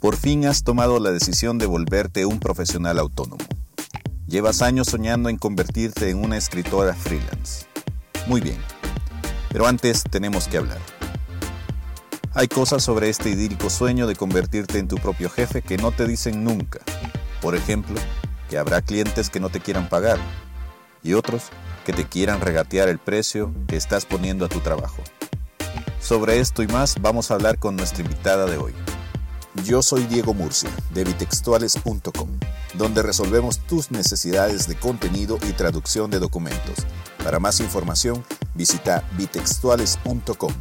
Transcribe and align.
Por 0.00 0.16
fin 0.16 0.46
has 0.46 0.64
tomado 0.64 0.98
la 0.98 1.10
decisión 1.10 1.58
de 1.58 1.66
volverte 1.66 2.24
un 2.24 2.40
profesional 2.40 2.98
autónomo. 2.98 3.44
Llevas 4.26 4.62
años 4.62 4.86
soñando 4.86 5.28
en 5.28 5.36
convertirte 5.36 6.08
en 6.08 6.24
una 6.24 6.38
escritora 6.38 6.94
freelance. 6.94 7.66
Muy 8.26 8.40
bien, 8.40 8.56
pero 9.50 9.66
antes 9.66 10.02
tenemos 10.10 10.48
que 10.48 10.56
hablar. 10.56 10.78
Hay 12.32 12.48
cosas 12.48 12.82
sobre 12.82 13.10
este 13.10 13.28
idílico 13.28 13.68
sueño 13.68 14.06
de 14.06 14.16
convertirte 14.16 14.78
en 14.78 14.88
tu 14.88 14.96
propio 14.96 15.28
jefe 15.28 15.60
que 15.60 15.76
no 15.76 15.92
te 15.92 16.06
dicen 16.06 16.44
nunca. 16.44 16.80
Por 17.42 17.54
ejemplo, 17.54 18.00
que 18.48 18.56
habrá 18.56 18.80
clientes 18.80 19.28
que 19.28 19.40
no 19.40 19.50
te 19.50 19.60
quieran 19.60 19.90
pagar 19.90 20.18
y 21.02 21.12
otros 21.12 21.50
que 21.84 21.92
te 21.92 22.06
quieran 22.06 22.40
regatear 22.40 22.88
el 22.88 22.98
precio 22.98 23.52
que 23.68 23.76
estás 23.76 24.06
poniendo 24.06 24.46
a 24.46 24.48
tu 24.48 24.60
trabajo. 24.60 25.02
Sobre 26.00 26.40
esto 26.40 26.62
y 26.62 26.68
más 26.68 27.02
vamos 27.02 27.30
a 27.30 27.34
hablar 27.34 27.58
con 27.58 27.76
nuestra 27.76 28.02
invitada 28.02 28.46
de 28.46 28.56
hoy. 28.56 28.74
Yo 29.64 29.82
soy 29.82 30.04
Diego 30.04 30.32
Murcia, 30.32 30.70
de 30.94 31.02
bitextuales.com, 31.02 32.28
donde 32.74 33.02
resolvemos 33.02 33.58
tus 33.58 33.90
necesidades 33.90 34.68
de 34.68 34.76
contenido 34.76 35.38
y 35.48 35.52
traducción 35.52 36.08
de 36.10 36.20
documentos. 36.20 36.86
Para 37.24 37.40
más 37.40 37.58
información, 37.58 38.24
visita 38.54 39.04
bitextuales.com. 39.18 40.52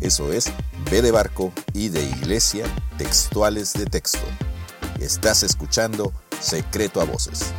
Eso 0.00 0.32
es 0.32 0.50
B 0.90 1.02
de 1.02 1.10
barco 1.10 1.52
y 1.74 1.90
de 1.90 2.02
iglesia, 2.02 2.64
textuales 2.96 3.74
de 3.74 3.84
texto. 3.84 4.26
Estás 4.98 5.42
escuchando 5.42 6.12
Secreto 6.40 7.02
a 7.02 7.04
Voces. 7.04 7.52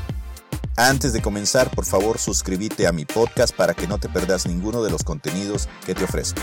Antes 0.77 1.13
de 1.13 1.21
comenzar, 1.21 1.69
por 1.69 1.85
favor, 1.85 2.17
suscríbete 2.17 2.87
a 2.87 2.91
mi 2.91 3.05
podcast 3.05 3.55
para 3.55 3.75
que 3.75 3.87
no 3.87 3.99
te 3.99 4.09
perdas 4.09 4.47
ninguno 4.47 4.81
de 4.81 4.89
los 4.89 5.03
contenidos 5.03 5.69
que 5.85 5.93
te 5.93 6.05
ofrezco. 6.05 6.41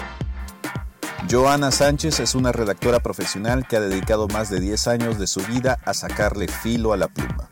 Joana 1.30 1.70
Sánchez 1.70 2.20
es 2.20 2.34
una 2.34 2.52
redactora 2.52 3.00
profesional 3.00 3.66
que 3.69 3.77
ha 3.77 3.80
dedicado 3.80 4.28
más 4.28 4.48
de 4.48 4.60
10 4.60 4.88
años 4.88 5.19
de 5.19 5.27
su 5.27 5.41
vida 5.42 5.78
a 5.84 5.92
sacarle 5.92 6.48
filo 6.48 6.94
a 6.94 6.97
la 6.97 7.08
pluma. 7.08 7.50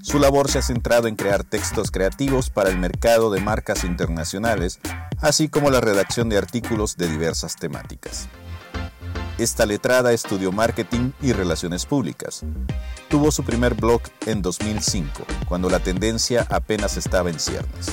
Su 0.00 0.20
labor 0.20 0.48
se 0.48 0.60
ha 0.60 0.62
centrado 0.62 1.08
en 1.08 1.16
crear 1.16 1.42
textos 1.42 1.90
creativos 1.90 2.50
para 2.50 2.70
el 2.70 2.78
mercado 2.78 3.32
de 3.32 3.40
marcas 3.40 3.82
internacionales, 3.82 4.78
así 5.18 5.48
como 5.48 5.70
la 5.70 5.80
redacción 5.80 6.28
de 6.28 6.38
artículos 6.38 6.96
de 6.96 7.08
diversas 7.08 7.56
temáticas. 7.56 8.28
Esta 9.38 9.66
letrada 9.66 10.12
estudió 10.12 10.52
marketing 10.52 11.10
y 11.20 11.32
relaciones 11.32 11.86
públicas. 11.86 12.42
Tuvo 13.08 13.32
su 13.32 13.42
primer 13.42 13.74
blog 13.74 14.02
en 14.26 14.40
2005, 14.40 15.24
cuando 15.48 15.68
la 15.68 15.80
tendencia 15.80 16.46
apenas 16.48 16.96
estaba 16.96 17.28
en 17.28 17.40
ciernes. 17.40 17.88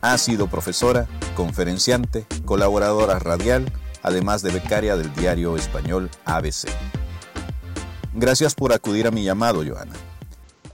Ha 0.00 0.18
sido 0.18 0.48
profesora, 0.48 1.06
conferenciante, 1.36 2.26
colaboradora 2.44 3.20
radial, 3.20 3.70
además 4.06 4.40
de 4.40 4.52
becaria 4.52 4.96
del 4.96 5.12
diario 5.14 5.56
español 5.56 6.08
ABC. 6.24 6.68
Gracias 8.14 8.54
por 8.54 8.72
acudir 8.72 9.06
a 9.08 9.10
mi 9.10 9.24
llamado, 9.24 9.64
Joana. 9.66 9.94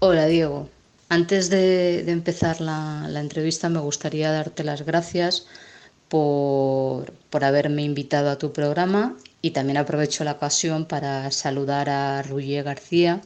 Hola, 0.00 0.26
Diego. 0.26 0.68
Antes 1.08 1.48
de, 1.48 2.10
empezar 2.10 2.60
la, 2.60 3.08
entrevista 3.16 3.70
me 3.70 3.80
gustaría 3.80 4.30
darte 4.30 4.64
las 4.64 4.82
gracias 4.82 5.46
por, 6.08 7.12
haberme 7.40 7.82
invitado 7.82 8.30
a 8.30 8.36
tu 8.36 8.52
programa 8.52 9.16
y 9.40 9.52
también 9.52 9.78
aprovecho 9.78 10.24
la 10.24 10.32
ocasión 10.32 10.84
para 10.84 11.30
saludar 11.30 11.88
a 11.88 12.22
Ruye 12.22 12.62
García, 12.62 13.22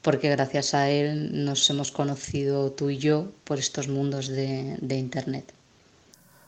porque 0.00 0.30
gracias 0.30 0.72
a 0.72 0.88
él 0.88 1.44
nos 1.44 1.68
hemos 1.68 1.92
conocido 1.92 2.72
tú 2.72 2.88
y 2.88 2.96
yo 2.96 3.30
por 3.44 3.58
estos 3.58 3.88
mundos 3.88 4.28
de 4.28 4.96
Internet. 4.96 5.55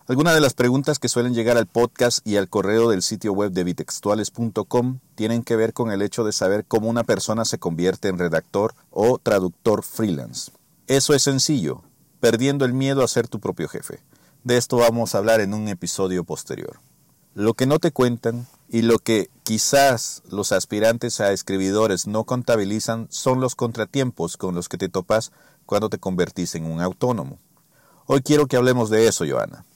Algunas 0.09 0.33
de 0.33 0.41
las 0.41 0.55
preguntas 0.55 0.99
que 0.99 1.11
suelen 1.11 1.35
llegar 1.35 1.59
al 1.59 1.67
podcast 1.67 2.27
y 2.27 2.39
al 2.39 2.49
correo 2.49 2.89
del 2.89 3.03
sitio 3.03 3.35
web 3.35 3.53
de 3.53 3.63
bitextuales.com 3.63 5.01
tienen 5.15 5.43
que 5.43 5.55
ver 5.55 5.75
con 5.75 5.93
el 5.93 6.01
hecho 6.01 6.25
de 6.25 6.33
saber 6.33 6.65
cómo 6.65 6.89
una 6.89 7.05
persona 7.05 7.45
se 7.45 7.59
convierte 7.59 8.09
en 8.09 8.19
redactor 8.19 8.75
o 8.91 9.19
traductor 9.19 9.85
freelance. 9.85 10.51
Eso 10.87 11.13
es 11.13 11.25
sencillo, 11.25 11.83
perdiendo 12.21 12.65
el 12.65 12.73
miedo 12.73 13.05
a 13.05 13.09
ser 13.09 13.29
tu 13.29 13.39
propio 13.39 13.69
jefe. 13.69 14.01
De 14.45 14.57
esto 14.57 14.79
vamos 14.79 15.15
a 15.15 15.19
hablar 15.19 15.43
en 15.43 15.53
un 15.53 15.69
episodio 15.69 16.25
posterior. 16.25 16.81
Lo 17.35 17.53
que 17.53 17.67
no 17.67 17.79
te 17.79 17.93
cuentan 17.93 18.47
y 18.71 18.81
lo 18.81 19.01
que 19.01 19.29
quizás 19.43 20.23
los 20.31 20.53
aspirantes 20.53 21.21
a 21.21 21.33
escribidores 21.33 22.07
no 22.07 22.25
contabilizan 22.25 23.09
son 23.11 23.43
los 23.43 23.55
contratiempos 23.55 24.39
con 24.39 24.55
los 24.55 24.71
que 24.71 24.79
te 24.79 24.89
topas 24.89 25.33
cuando 25.67 25.91
te 25.91 25.99
convertís 25.99 26.55
en 26.55 26.65
un 26.65 26.81
autónomo. 26.81 27.37
Hoy 28.07 28.23
quiero 28.23 28.47
que 28.47 28.57
hablemos 28.57 28.89
de 28.89 29.07
eso, 29.07 29.27
Joana. 29.29 29.67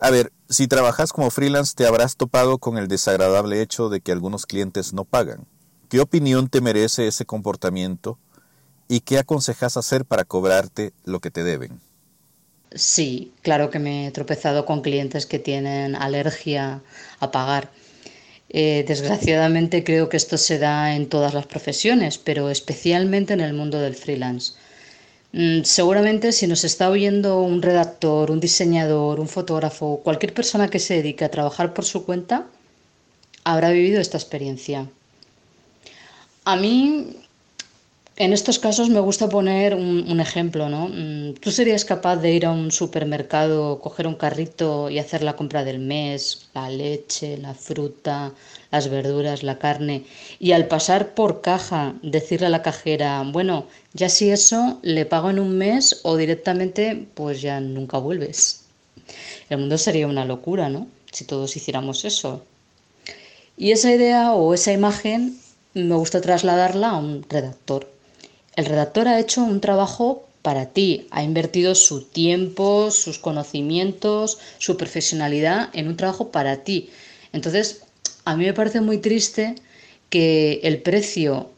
A 0.00 0.10
ver, 0.10 0.32
si 0.48 0.68
trabajas 0.68 1.12
como 1.12 1.30
freelance 1.30 1.74
te 1.74 1.86
habrás 1.86 2.16
topado 2.16 2.58
con 2.58 2.78
el 2.78 2.86
desagradable 2.86 3.60
hecho 3.60 3.88
de 3.88 4.00
que 4.00 4.12
algunos 4.12 4.46
clientes 4.46 4.92
no 4.92 5.04
pagan. 5.04 5.46
¿Qué 5.88 6.00
opinión 6.00 6.48
te 6.48 6.60
merece 6.60 7.08
ese 7.08 7.24
comportamiento 7.24 8.18
y 8.88 9.00
qué 9.00 9.18
aconsejas 9.18 9.76
hacer 9.76 10.04
para 10.04 10.24
cobrarte 10.24 10.92
lo 11.04 11.20
que 11.20 11.30
te 11.30 11.42
deben? 11.42 11.80
Sí, 12.72 13.32
claro 13.42 13.70
que 13.70 13.78
me 13.78 14.06
he 14.06 14.10
tropezado 14.10 14.66
con 14.66 14.82
clientes 14.82 15.26
que 15.26 15.38
tienen 15.38 15.96
alergia 15.96 16.82
a 17.18 17.30
pagar. 17.30 17.70
Eh, 18.50 18.84
desgraciadamente 18.86 19.84
creo 19.84 20.08
que 20.08 20.16
esto 20.16 20.38
se 20.38 20.58
da 20.58 20.94
en 20.94 21.08
todas 21.08 21.34
las 21.34 21.46
profesiones, 21.46 22.18
pero 22.18 22.50
especialmente 22.50 23.32
en 23.32 23.40
el 23.40 23.52
mundo 23.52 23.78
del 23.78 23.94
freelance. 23.94 24.52
Mm, 25.32 25.62
seguramente 25.64 26.32
si 26.32 26.46
nos 26.46 26.64
está 26.64 26.88
oyendo 26.90 27.40
un 27.40 27.60
redactor, 27.62 28.30
un 28.30 28.40
diseñador, 28.40 29.20
un 29.20 29.28
fotógrafo, 29.28 30.00
cualquier 30.02 30.32
persona 30.32 30.68
que 30.68 30.78
se 30.78 30.94
dedique 30.94 31.24
a 31.24 31.30
trabajar 31.30 31.74
por 31.74 31.84
su 31.84 32.04
cuenta, 32.04 32.46
habrá 33.44 33.70
vivido 33.70 34.00
esta 34.00 34.16
experiencia. 34.16 34.88
A 36.44 36.56
mí, 36.56 37.16
en 38.18 38.32
estos 38.32 38.58
casos 38.58 38.90
me 38.90 38.98
gusta 38.98 39.28
poner 39.28 39.76
un, 39.76 40.18
ejemplo, 40.18 40.68
¿no? 40.68 40.88
Mm, 40.88 41.34
¿Tú 41.34 41.52
serías 41.52 41.84
capaz 41.84 42.16
de 42.16 42.32
ir 42.32 42.46
a 42.46 42.50
un 42.50 42.72
supermercado, 42.72 43.78
coger 43.78 44.08
un 44.08 44.16
carrito 44.16 44.90
y 44.90 44.98
hacer 44.98 45.22
la 45.22 45.36
compra 45.36 45.62
del 45.62 45.78
mes, 45.78 46.48
la 46.52 46.68
leche, 46.68 47.38
la 47.38 47.54
fruta, 47.54 48.32
las 48.72 48.88
verduras, 48.88 49.44
la 49.44 49.58
carne, 49.58 50.04
y 50.40 50.50
al 50.50 50.66
pasar 50.66 51.14
por 51.14 51.42
caja 51.42 51.94
decirle 52.02 52.48
a 52.48 52.50
la 52.50 52.62
cajera, 52.62 53.22
bueno, 53.24 53.66
ya 53.94 54.08
si 54.08 54.30
eso 54.30 54.80
le 54.82 55.06
pago 55.06 55.30
en 55.30 55.38
un 55.38 55.56
mes 55.56 56.00
o 56.02 56.16
directamente 56.16 57.06
pues 57.14 57.40
ya 57.40 57.60
nunca 57.60 57.98
vuelves. 57.98 58.64
El 59.48 59.58
mundo 59.58 59.78
sería 59.78 60.08
una 60.08 60.24
locura, 60.24 60.68
¿no? 60.68 60.88
Si 61.12 61.24
todos 61.24 61.56
hiciéramos 61.56 62.04
eso. 62.04 62.42
Y 63.56 63.70
esa 63.70 63.92
idea 63.92 64.32
o 64.32 64.54
esa 64.54 64.72
imagen 64.72 65.38
me 65.74 65.94
gusta 65.94 66.20
trasladarla 66.20 66.90
a 66.90 66.98
un 66.98 67.24
redactor. 67.28 67.97
El 68.58 68.64
redactor 68.64 69.06
ha 69.06 69.20
hecho 69.20 69.44
un 69.44 69.60
trabajo 69.60 70.26
para 70.42 70.66
ti, 70.66 71.06
ha 71.12 71.22
invertido 71.22 71.76
su 71.76 72.02
tiempo, 72.02 72.90
sus 72.90 73.20
conocimientos, 73.20 74.40
su 74.58 74.76
profesionalidad 74.76 75.68
en 75.74 75.86
un 75.86 75.96
trabajo 75.96 76.32
para 76.32 76.64
ti. 76.64 76.90
Entonces, 77.32 77.82
a 78.24 78.34
mí 78.34 78.46
me 78.46 78.54
parece 78.54 78.80
muy 78.80 78.98
triste 78.98 79.54
que 80.10 80.58
el 80.64 80.82
precio 80.82 81.50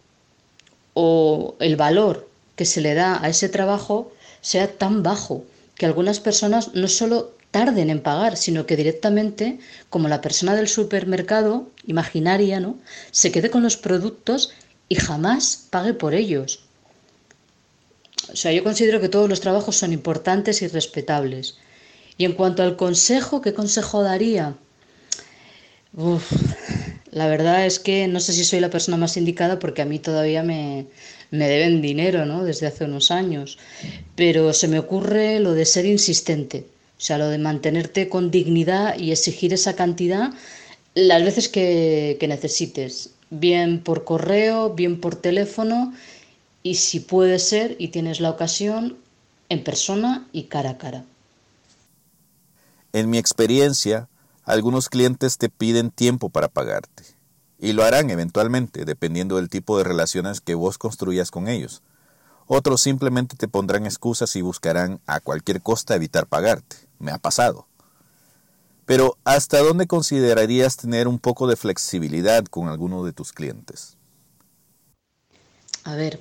o 0.93 1.55
el 1.59 1.77
valor 1.77 2.28
que 2.55 2.66
se 2.66 2.83
le 2.83 2.93
da 2.93 3.25
a 3.25 3.31
ese 3.31 3.49
trabajo 3.49 4.12
sea 4.43 4.71
tan 4.71 5.03
bajo 5.03 5.47
que 5.77 5.87
algunas 5.87 6.21
personas 6.21 6.75
no 6.75 6.89
solo 6.89 7.33
tarden 7.50 7.89
en 7.89 8.03
pagar, 8.03 8.37
sino 8.37 8.66
que 8.66 8.77
directamente, 8.77 9.59
como 9.89 10.09
la 10.09 10.21
persona 10.21 10.55
del 10.55 10.69
supermercado 10.69 11.66
imaginaria, 11.87 12.60
¿no? 12.60 12.77
se 13.10 13.33
quede 13.33 13.49
con 13.49 13.62
los 13.62 13.78
productos 13.78 14.53
y 14.91 14.97
jamás 14.97 15.66
pague 15.71 15.94
por 15.94 16.12
ellos. 16.12 16.65
O 18.32 18.36
sea, 18.36 18.53
yo 18.53 18.62
considero 18.62 19.00
que 19.00 19.08
todos 19.08 19.28
los 19.28 19.41
trabajos 19.41 19.76
son 19.76 19.92
importantes 19.92 20.62
y 20.62 20.69
respetables. 20.69 21.56
Y 22.16 22.25
en 22.25 22.32
cuanto 22.34 22.62
al 22.62 22.76
consejo, 22.76 23.41
¿qué 23.41 23.54
consejo 23.54 24.03
daría? 24.03 24.54
La 27.10 27.26
verdad 27.26 27.66
es 27.66 27.78
que 27.78 28.06
no 28.06 28.21
sé 28.21 28.33
si 28.33 28.45
soy 28.45 28.60
la 28.60 28.71
persona 28.71 28.97
más 28.97 29.16
indicada 29.16 29.59
porque 29.59 29.83
a 29.83 29.86
mí 29.86 29.98
todavía 29.98 30.42
me, 30.42 30.86
me 31.30 31.48
deben 31.48 31.83
dinero, 31.83 32.27
¿no? 32.27 32.45
Desde 32.45 32.66
hace 32.66 32.84
unos 32.84 33.10
años. 33.10 33.59
Pero 34.15 34.53
se 34.53 34.68
me 34.68 34.78
ocurre 34.78 35.41
lo 35.41 35.54
de 35.54 35.65
ser 35.65 35.86
insistente, 35.86 36.66
o 36.98 37.00
sea, 37.00 37.18
lo 37.18 37.28
de 37.28 37.39
mantenerte 37.39 38.09
con 38.09 38.30
dignidad 38.30 38.98
y 38.98 39.12
exigir 39.12 39.53
esa 39.53 39.74
cantidad 39.74 40.30
las 40.95 41.24
veces 41.24 41.48
que 41.48 42.24
necesites, 42.28 43.10
bien 43.30 43.80
por 43.80 44.04
correo, 44.04 44.74
bien 44.74 45.00
por 45.00 45.16
teléfono 45.16 45.95
y 46.62 46.77
si 46.77 47.01
puede 47.01 47.39
ser 47.39 47.77
y 47.78 47.89
tienes 47.89 48.21
la 48.21 48.30
ocasión, 48.30 48.98
en 49.48 49.65
persona 49.65 50.28
y 50.33 50.45
cara 50.45 50.71
a 50.71 50.78
cara. 50.78 51.04
En 52.92 53.09
mi 53.09 53.18
experiencia, 53.18 54.09
algunos 54.45 54.89
clientes 54.89 55.39
te 55.39 55.48
piden 55.48 55.91
tiempo 55.91 56.28
para 56.28 56.48
pagarte, 56.48 57.04
y 57.59 57.72
lo 57.72 57.84
harán 57.84 58.10
eventualmente, 58.10 58.84
dependiendo 58.84 59.36
del 59.36 59.48
tipo 59.48 59.78
de 59.78 59.84
relaciones 59.84 60.41
que 60.41 60.54
vos 60.54 60.78
construyas 60.78 61.30
con 61.30 61.48
ellos. 61.48 61.83
Otros 62.47 62.80
simplemente 62.80 63.36
te 63.36 63.47
pondrán 63.47 63.86
excusas 63.86 64.34
y 64.34 64.42
buscarán 64.42 65.01
a 65.07 65.21
cualquier 65.21 65.62
costa 65.62 65.95
evitar 65.95 66.27
pagarte. 66.27 66.77
Me 66.98 67.12
ha 67.12 67.18
pasado. 67.18 67.68
Pero 68.86 69.16
¿hasta 69.22 69.60
dónde 69.60 69.86
considerarías 69.86 70.77
tener 70.77 71.07
un 71.07 71.21
poco 71.21 71.47
de 71.47 71.54
flexibilidad 71.54 72.45
con 72.47 72.66
alguno 72.66 73.04
de 73.04 73.12
tus 73.12 73.33
clientes? 73.33 73.97
A 75.84 75.95
ver, 75.95 76.21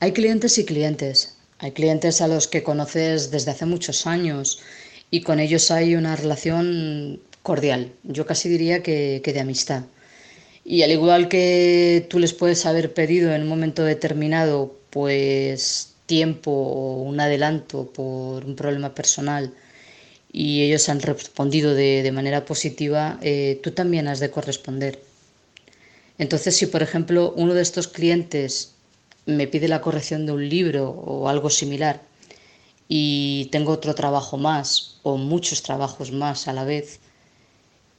hay 0.00 0.12
clientes 0.12 0.58
y 0.58 0.64
clientes. 0.64 1.36
Hay 1.58 1.72
clientes 1.72 2.20
a 2.20 2.28
los 2.28 2.46
que 2.46 2.62
conoces 2.62 3.30
desde 3.30 3.50
hace 3.50 3.66
muchos 3.66 4.06
años 4.06 4.60
y 5.10 5.22
con 5.22 5.40
ellos 5.40 5.70
hay 5.70 5.96
una 5.96 6.14
relación 6.16 7.20
cordial. 7.42 7.92
Yo 8.04 8.26
casi 8.26 8.48
diría 8.48 8.82
que, 8.82 9.20
que 9.24 9.32
de 9.32 9.40
amistad. 9.40 9.84
Y 10.64 10.82
al 10.82 10.92
igual 10.92 11.28
que 11.28 12.06
tú 12.10 12.18
les 12.18 12.32
puedes 12.32 12.66
haber 12.66 12.94
pedido 12.94 13.34
en 13.34 13.42
un 13.42 13.48
momento 13.48 13.84
determinado, 13.84 14.76
pues 14.90 15.94
tiempo 16.06 16.50
o 16.50 17.02
un 17.02 17.20
adelanto 17.20 17.92
por 17.92 18.44
un 18.44 18.56
problema 18.56 18.94
personal 18.94 19.52
y 20.32 20.62
ellos 20.62 20.88
han 20.88 21.00
respondido 21.00 21.74
de, 21.74 22.10
manera 22.12 22.44
positiva, 22.44 23.18
eh, 23.22 23.60
tú 23.62 23.70
también 23.72 24.08
has 24.08 24.20
de 24.20 24.30
corresponder. 24.30 25.00
Entonces, 26.18 26.56
si 26.56 26.66
por 26.66 26.82
ejemplo 26.82 27.32
uno 27.36 27.54
de 27.54 27.62
estos 27.62 27.88
clientes 27.88 28.74
me 29.28 29.46
pide 29.46 29.68
la 29.68 29.80
corrección 29.80 30.26
de 30.26 30.32
un 30.32 30.48
libro 30.48 30.90
o 30.90 31.28
algo 31.28 31.50
similar 31.50 32.02
y 32.88 33.48
tengo 33.52 33.72
otro 33.72 33.94
trabajo 33.94 34.36
más 34.36 34.98
o 35.04 35.16
muchos 35.16 35.62
trabajos 35.62 36.10
más 36.10 36.48
a 36.48 36.52
la 36.52 36.64
vez, 36.64 36.98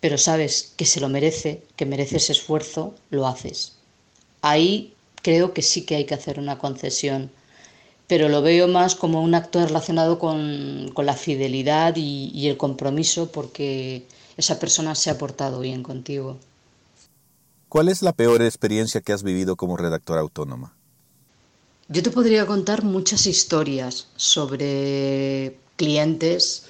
pero 0.01 0.17
sabes 0.17 0.73
que 0.75 0.85
se 0.85 0.99
lo 0.99 1.07
merece, 1.07 1.63
que 1.77 1.85
merece 1.85 2.17
ese 2.17 2.33
esfuerzo, 2.33 2.95
lo 3.09 3.27
haces. 3.27 3.77
Ahí 4.41 4.93
creo 5.21 5.53
que 5.53 5.61
sí 5.61 5.85
que 5.85 5.95
hay 5.95 6.05
que 6.05 6.15
hacer 6.15 6.39
una 6.39 6.57
concesión 6.57 7.31
pero 8.09 8.27
lo 8.27 8.41
veo 8.41 8.67
más 8.67 8.95
como 8.95 9.21
un 9.21 9.35
acto 9.35 9.63
relacionado 9.63 10.17
con, 10.17 10.91
la 10.95 11.13
fidelidad 11.13 11.95
y, 11.95 12.47
el 12.47 12.57
compromiso 12.57 13.31
porque 13.31 14.07
esa 14.35 14.59
persona 14.59 14.95
se 14.95 15.11
ha 15.11 15.17
portado 15.19 15.59
bien 15.59 15.83
contigo. 15.83 16.39
¿Cuál 17.69 17.87
es 17.87 18.01
la 18.01 18.13
peor 18.13 18.41
experiencia 18.41 19.01
que 19.01 19.13
has 19.13 19.21
vivido 19.21 19.55
como 19.55 19.77
redactora 19.77 20.21
autónoma? 20.21 20.73
Yo 21.89 22.03
te 22.03 22.11
podría 22.11 22.45
contar 22.45 22.83
muchas 22.83 23.25
historias 23.25 24.07
sobre 24.15 25.57
clientes 25.75 26.65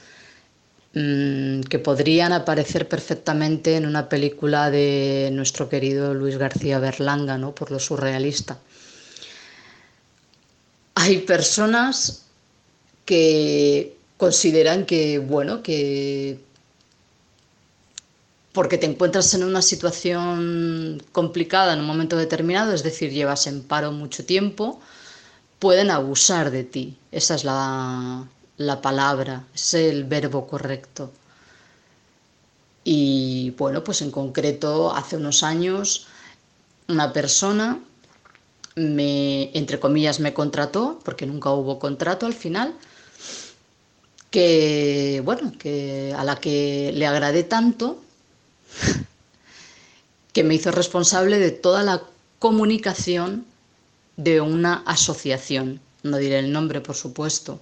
mm, 0.93 1.61
que 1.61 1.79
podrían 1.79 2.33
aparecer 2.33 2.87
perfectamente 2.87 3.75
en 3.75 3.85
una 3.85 4.09
película 4.09 4.71
de 4.71 5.29
nuestro 5.33 5.69
querido 5.69 6.13
Luis 6.13 6.37
García 6.37 6.79
Berlanga, 6.79 7.37
¿no? 7.37 7.53
por 7.53 7.69
lo 7.71 7.79
surrealista 7.79 8.57
hay 10.99 11.19
personas 11.19 12.25
que 13.05 13.95
consideran 14.17 14.85
que, 14.85 15.17
bueno, 15.19 15.63
que 15.63 16.39
porque 18.51 18.77
te 18.77 18.85
encuentras 18.85 19.33
en 19.33 19.45
una 19.45 19.61
situación 19.61 21.01
complicada 21.13 21.71
en 21.73 21.79
un 21.79 21.85
momento 21.85 22.17
determinado, 22.17 22.73
es 22.73 22.83
decir, 22.83 23.11
llevas 23.11 23.47
en 23.47 23.63
paro 23.63 23.93
mucho 23.93 24.25
tiempo, 24.25 24.81
pueden 25.59 25.91
abusar 25.91 26.51
de 26.51 26.63
ti. 26.63 26.97
Esa 27.11 27.35
es 27.35 27.43
la, 27.43 28.25
la 28.57 28.81
palabra, 28.81 29.45
es 29.53 29.73
el 29.73 30.05
verbo 30.05 30.47
correcto. 30.47 31.11
Y 32.83 33.51
bueno, 33.57 33.83
pues 33.83 34.01
en 34.01 34.11
concreto, 34.11 34.93
hace 34.95 35.17
unos 35.17 35.43
años, 35.43 36.07
una 36.87 37.13
persona 37.13 37.79
me, 38.75 39.51
entre 39.57 39.79
comillas, 39.79 40.19
me 40.19 40.33
contrató, 40.33 40.99
porque 41.03 41.25
nunca 41.25 41.51
hubo 41.51 41.79
contrato 41.79 42.25
al 42.25 42.33
final, 42.33 42.73
que, 44.31 45.21
bueno, 45.25 45.51
que 45.57 46.13
a 46.17 46.23
la 46.23 46.35
que 46.37 46.91
le 46.93 47.05
agradé 47.05 47.43
tanto, 47.43 48.01
que 50.33 50.43
me 50.43 50.55
hizo 50.55 50.71
responsable 50.71 51.39
de 51.39 51.51
toda 51.51 51.83
la 51.83 52.01
comunicación 52.39 53.45
de 54.19 54.41
una 54.41 54.83
asociación, 54.85 55.79
no 56.03 56.17
diré 56.17 56.39
el 56.39 56.51
nombre, 56.51 56.81
por 56.81 56.95
supuesto. 56.95 57.61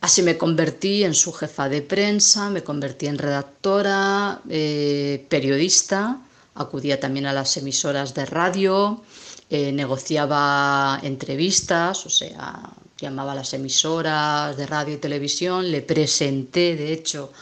Así 0.00 0.22
me 0.22 0.38
convertí 0.38 1.04
en 1.04 1.12
su 1.12 1.34
jefa 1.34 1.68
de 1.68 1.82
prensa, 1.82 2.48
me 2.48 2.64
convertí 2.64 3.06
en 3.08 3.18
redactora, 3.18 4.40
eh, 4.48 5.26
periodista, 5.28 6.18
acudía 6.54 6.98
también 6.98 7.26
a 7.26 7.34
las 7.34 7.54
emisoras 7.58 8.14
de 8.14 8.24
radio, 8.24 9.02
eh, 9.50 9.70
negociaba 9.70 10.98
entrevistas, 11.02 12.06
o 12.06 12.10
sea, 12.10 12.70
llamaba 12.96 13.32
a 13.32 13.34
las 13.34 13.52
emisoras 13.52 14.56
de 14.56 14.66
radio 14.66 14.94
y 14.94 14.96
televisión, 14.96 15.70
le 15.70 15.82
presenté, 15.82 16.74
de 16.74 16.90
hecho, 16.94 17.32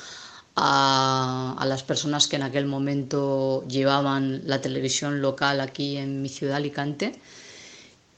a, 0.57 1.55
a, 1.57 1.65
las 1.67 1.85
personas 1.85 2.27
que 2.27 2.35
en 2.35 2.43
aquel 2.43 2.67
momento 2.67 3.65
llevaban 3.69 4.43
la 4.45 4.61
televisión 4.61 5.23
local 5.23 5.61
aquí 5.61 5.99
en 5.99 6.21
mi 6.21 6.29
ciudad, 6.29 6.57
Alicante. 6.57 7.21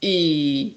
Y, 0.05 0.75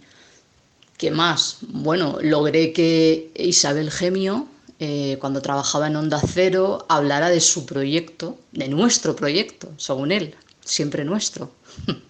¿qué 0.96 1.10
más? 1.10 1.58
Bueno, 1.62 2.18
logré 2.22 2.72
que 2.72 3.32
Isabel 3.34 3.90
Gemio, 3.90 4.46
eh, 4.78 5.16
cuando 5.20 5.42
trabajaba 5.42 5.88
en 5.88 5.96
Onda 5.96 6.20
Cero, 6.24 6.86
hablara 6.88 7.28
de 7.28 7.40
su 7.40 7.66
proyecto, 7.66 8.38
de 8.52 8.68
nuestro 8.68 9.16
proyecto, 9.16 9.68
según 9.78 10.12
él, 10.12 10.36
siempre 10.64 11.04
nuestro. 11.04 11.50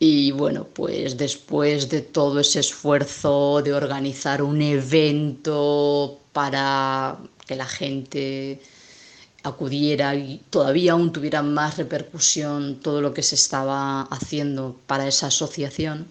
Y 0.00 0.30
bueno, 0.30 0.64
pues 0.74 1.16
después 1.16 1.88
de 1.88 2.02
todo 2.02 2.38
ese 2.38 2.60
esfuerzo 2.60 3.62
de 3.62 3.74
organizar 3.74 4.42
un 4.42 4.62
evento 4.62 6.20
para 6.32 7.18
que 7.48 7.56
la 7.56 7.66
gente 7.66 8.60
acudiera 9.48 10.14
y 10.14 10.42
todavía 10.50 10.92
aún 10.92 11.12
tuviera 11.12 11.42
más 11.42 11.76
repercusión 11.76 12.80
todo 12.80 13.00
lo 13.00 13.12
que 13.14 13.22
se 13.22 13.34
estaba 13.34 14.02
haciendo 14.02 14.76
para 14.86 15.06
esa 15.06 15.28
asociación, 15.28 16.06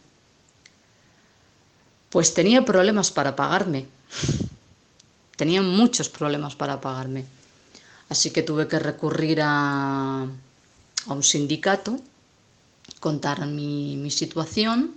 pues 2.09 2.33
tenía 2.33 2.65
problemas 2.65 3.11
para 3.11 3.35
pagarme. 3.35 3.87
Tenía 5.35 5.61
muchos 5.61 6.09
problemas 6.09 6.55
para 6.55 6.81
pagarme. 6.81 7.25
Así 8.09 8.31
que 8.31 8.43
tuve 8.43 8.67
que 8.67 8.79
recurrir 8.79 9.41
a, 9.41 10.23
a 10.23 11.13
un 11.13 11.23
sindicato 11.23 11.99
contar 12.99 13.45
mi, 13.45 14.09
situación 14.11 14.95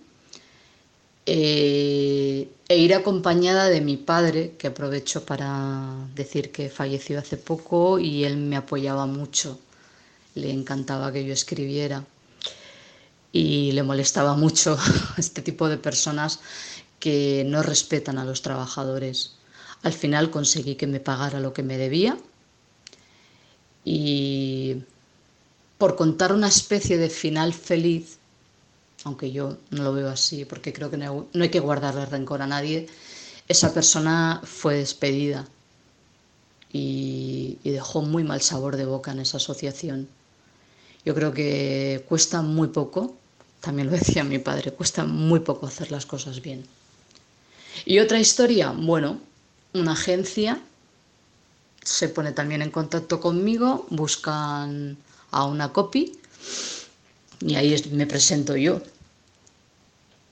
eh, 1.26 2.49
e 2.69 2.76
ir 2.78 2.94
acompañada 2.94 3.69
de 3.69 3.81
mi 3.81 3.96
padre, 3.96 4.55
que 4.58 4.69
aprovecho 4.69 5.25
para 5.25 6.08
decir 6.14 6.52
que 6.52 6.69
falleció 6.69 7.19
hace 7.19 7.37
poco 7.37 7.99
y 7.99 8.25
él 8.25 8.37
me 8.37 8.56
apoyaba 8.56 9.06
mucho. 9.06 9.58
Le 10.34 10.50
encantaba 10.50 11.12
que 11.12 11.25
yo 11.25 11.32
escribiera 11.32 12.05
y 13.33 13.73
le 13.73 13.83
molestaba 13.83 14.37
mucho 14.37 14.78
este 15.18 15.42
tipo 15.42 15.68
de 15.68 15.78
personas 15.78 16.40
que 16.99 17.45
no 17.47 17.62
respetan 17.62 18.18
a 18.18 18.25
los 18.25 18.42
trabajadores. 18.42 19.35
Al 19.83 19.92
final 19.92 20.30
conseguí 20.30 20.75
que 20.76 20.87
me 20.87 21.00
pagara 21.00 21.40
lo 21.40 21.52
que 21.52 21.62
me 21.62 21.78
debía 21.78 22.16
y 23.85 24.76
por 25.78 25.97
contar 25.97 26.33
una 26.33 26.49
especie 26.49 26.99
de 26.99 27.09
final 27.09 27.54
feliz, 27.54 28.20
aunque 29.04 29.33
yo 29.33 29.59
no 29.71 29.83
lo 29.83 29.92
veo 29.92 30.09
así, 30.09 30.45
porque 30.45 30.73
creo 30.73 30.90
que 30.90 30.97
no, 30.97 31.26
hay 31.35 31.49
que 31.49 31.61
guardarle 31.61 32.07
rencor 32.07 32.42
a 32.42 32.47
nadie, 32.47 32.88
esa 33.49 33.73
persona 33.73 34.40
fue 34.45 34.76
despedida 34.76 35.47
y, 36.73 37.59
dejó 37.64 38.02
muy 38.02 38.25
mal 38.25 38.42
sabor 38.42 38.76
de 38.76 38.85
boca 38.85 39.12
en 39.12 39.21
esa 39.21 39.38
asociación. 39.38 40.09
Yo 41.04 41.14
creo 41.14 41.33
que 41.33 42.04
cuesta 42.09 42.42
muy 42.42 42.69
poco, 42.69 43.16
también 43.61 43.88
lo 43.88 43.95
decía 43.95 44.23
mi 44.23 44.38
padre, 44.38 44.73
cuesta 44.73 45.04
muy 45.04 45.40
poco 45.40 45.66
hacer 45.66 45.90
las 45.90 46.04
cosas 46.04 46.42
bien. 46.42 46.64
Y 47.85 48.00
otra 48.00 48.19
historia, 48.19 48.73
bueno, 48.76 49.19
una 49.73 49.92
agencia 49.92 50.61
se 51.83 52.09
pone 52.09 52.33
también 52.33 52.61
en 52.61 52.71
contacto 52.71 53.21
conmigo, 53.21 53.87
buscan 53.88 54.99
a 55.30 55.45
una 55.45 55.73
copy 55.73 56.21
y 57.40 57.54
ahí 57.56 57.75
me 57.92 58.06
presento 58.06 58.56
yo. 58.56 58.80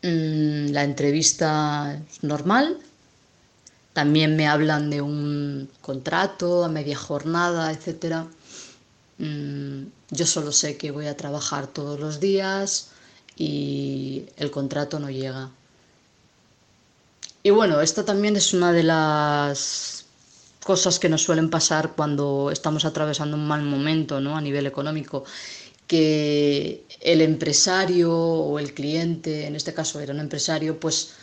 Mm, 0.02 0.70
la 0.70 0.84
entrevista 0.84 2.00
es 2.10 2.22
normal, 2.22 2.78
también 3.92 4.36
me 4.36 4.46
hablan 4.46 4.90
de 4.90 5.02
un 5.02 5.68
contrato 5.80 6.64
a 6.64 6.68
media 6.68 6.96
jornada, 6.96 7.72
etc. 7.72 8.26
Mm, 9.18 9.86
yo 10.10 10.26
solo 10.26 10.52
sé 10.52 10.76
que 10.76 10.92
voy 10.92 11.06
a 11.06 11.16
trabajar 11.16 11.66
todos 11.66 11.98
los 11.98 12.20
días 12.20 12.90
y 13.36 14.26
el 14.36 14.50
contrato 14.50 15.00
no 15.00 15.10
llega. 15.10 15.50
Y 17.42 17.50
bueno, 17.50 17.80
esto 17.80 18.04
también 18.04 18.36
es 18.36 18.52
una 18.52 18.72
de 18.72 18.82
las 18.82 20.04
cosas 20.64 20.98
que 20.98 21.08
nos 21.08 21.22
suelen 21.22 21.50
pasar 21.50 21.92
cuando 21.96 22.50
estamos 22.52 22.84
atravesando 22.84 23.36
un 23.36 23.48
mal 23.48 23.62
momento 23.62 24.20
¿no? 24.20 24.36
a 24.36 24.40
nivel 24.40 24.66
económico, 24.66 25.24
que 25.88 26.84
el 27.00 27.20
empresario 27.22 28.14
o 28.14 28.58
el 28.60 28.74
cliente, 28.74 29.46
en 29.46 29.56
este 29.56 29.74
caso 29.74 29.98
era 30.00 30.12
un 30.14 30.20
empresario, 30.20 30.78
pues 30.78 31.14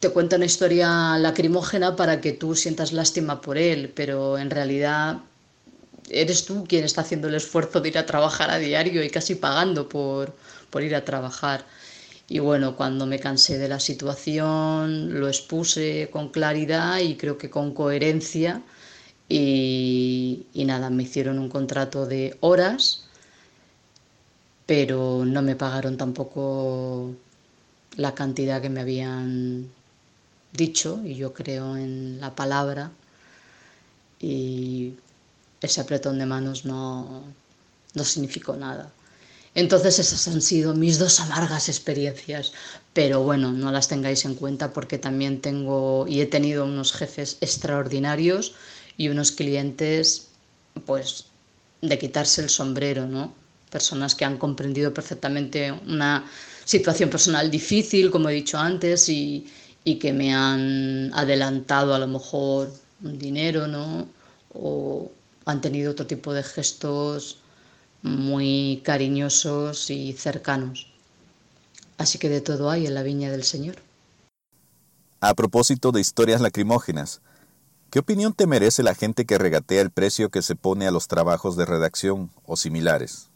te 0.00 0.10
cuenta 0.10 0.36
una 0.36 0.46
historia 0.46 1.16
lacrimógena 1.18 1.96
para 1.96 2.20
que 2.20 2.32
tú 2.32 2.54
sientas 2.56 2.92
lástima 2.92 3.40
por 3.40 3.56
él, 3.56 3.92
pero 3.94 4.38
en 4.38 4.50
realidad 4.50 5.20
eres 6.10 6.44
tú 6.44 6.64
quien 6.66 6.84
está 6.84 7.02
haciendo 7.02 7.28
el 7.28 7.34
esfuerzo 7.36 7.80
de 7.80 7.90
ir 7.90 7.98
a 7.98 8.06
trabajar 8.06 8.50
a 8.50 8.58
diario 8.58 9.04
y 9.04 9.10
casi 9.10 9.36
pagando 9.36 9.88
por, 9.88 10.34
por 10.70 10.82
ir 10.82 10.94
a 10.94 11.04
trabajar. 11.04 11.64
Y 12.28 12.38
bueno, 12.38 12.76
cuando 12.76 13.06
me 13.06 13.18
cansé 13.18 13.58
de 13.58 13.68
la 13.68 13.80
situación, 13.80 15.20
lo 15.20 15.28
expuse 15.28 16.08
con 16.12 16.30
claridad 16.30 16.98
y 17.00 17.16
creo 17.16 17.38
que 17.38 17.50
con 17.50 17.74
coherencia. 17.74 18.62
Y, 19.28 20.46
y 20.54 20.64
nada, 20.64 20.90
me 20.90 21.04
hicieron 21.04 21.38
un 21.38 21.48
contrato 21.48 22.06
de 22.06 22.36
horas, 22.40 23.09
pero 24.70 25.24
no 25.24 25.42
me 25.42 25.56
pagaron 25.56 25.96
tampoco 25.96 27.12
la 27.96 28.14
cantidad 28.14 28.62
que 28.62 28.68
me 28.68 28.78
habían 28.78 29.68
dicho 30.52 31.00
y 31.04 31.16
yo 31.16 31.34
creo 31.34 31.76
en 31.76 32.20
la 32.20 32.36
palabra 32.36 32.92
y 34.20 34.94
ese 35.60 35.80
apretón 35.80 36.20
de 36.20 36.26
manos 36.26 36.66
no, 36.66 37.24
no 37.94 38.04
significó 38.04 38.54
nada. 38.54 38.92
Entonces 39.56 39.98
esas 39.98 40.28
han 40.28 40.40
sido 40.40 40.72
mis 40.72 41.00
dos 41.00 41.18
amargas 41.18 41.68
experiencias, 41.68 42.52
pero 42.92 43.24
bueno, 43.24 43.50
no 43.50 43.72
las 43.72 43.88
tengáis 43.88 44.24
en 44.24 44.36
cuenta 44.36 44.72
porque 44.72 44.98
también 44.98 45.40
tengo 45.40 46.06
y 46.06 46.20
he 46.20 46.26
tenido 46.26 46.64
unos 46.64 46.92
jefes 46.92 47.38
extraordinarios 47.40 48.54
y 48.96 49.08
unos 49.08 49.32
clientes 49.32 50.28
pues 50.86 51.24
de 51.82 51.98
quitarse 51.98 52.40
el 52.42 52.50
sombrero, 52.50 53.08
¿no? 53.08 53.39
Personas 53.70 54.14
que 54.14 54.24
han 54.24 54.36
comprendido 54.36 54.92
perfectamente 54.92 55.72
una 55.72 56.24
situación 56.64 57.08
personal 57.08 57.50
difícil, 57.50 58.10
como 58.10 58.28
he 58.28 58.34
dicho 58.34 58.58
antes, 58.58 59.08
y, 59.08 59.46
y 59.84 59.96
que 59.96 60.12
me 60.12 60.34
han 60.34 61.12
adelantado 61.14 61.94
a 61.94 61.98
lo 61.98 62.06
mejor 62.06 62.72
dinero, 63.00 63.66
¿no? 63.66 64.08
O 64.52 65.10
han 65.46 65.60
tenido 65.60 65.92
otro 65.92 66.06
tipo 66.06 66.32
de 66.32 66.42
gestos 66.42 67.38
muy 68.02 68.82
cariñosos 68.84 69.90
y 69.90 70.12
cercanos. 70.12 70.86
Así 71.98 72.18
que 72.18 72.28
de 72.28 72.40
todo 72.40 72.70
hay 72.70 72.86
en 72.86 72.94
la 72.94 73.02
viña 73.02 73.30
del 73.30 73.44
Señor. 73.44 73.76
A 75.20 75.34
propósito 75.34 75.92
de 75.92 76.00
historias 76.00 76.40
lacrimógenas, 76.40 77.20
¿qué 77.90 77.98
opinión 77.98 78.32
te 78.32 78.46
merece 78.46 78.82
la 78.82 78.94
gente 78.94 79.26
que 79.26 79.36
regatea 79.36 79.82
el 79.82 79.90
precio 79.90 80.30
que 80.30 80.40
se 80.40 80.56
pone 80.56 80.86
a 80.86 80.90
los 80.90 81.08
trabajos 81.08 81.56
de 81.56 81.66
redacción 81.66 82.30
o 82.46 82.56
similares? 82.56 83.29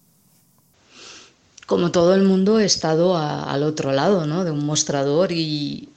Como 1.67 1.91
todo 1.91 2.15
el 2.15 2.23
mundo 2.23 2.61
he 2.61 2.65
estado 2.65 3.17
al 3.17 3.63
otro 3.63 3.93
lado 3.93 4.27
¿no? 4.27 4.45
de 4.45 4.51
un 4.51 4.67
mostrador 4.67 5.33
y, 5.33 5.89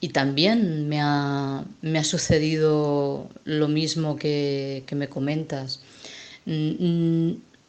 y 0.00 0.08
también 0.10 0.88
me 0.88 1.00
ha, 1.00 1.64
me 1.80 1.98
ha, 1.98 2.04
sucedido 2.04 3.28
lo 3.44 3.68
mismo 3.68 4.16
que, 4.16 4.84
que 4.86 4.94
me 4.94 5.08
comentas. 5.08 5.80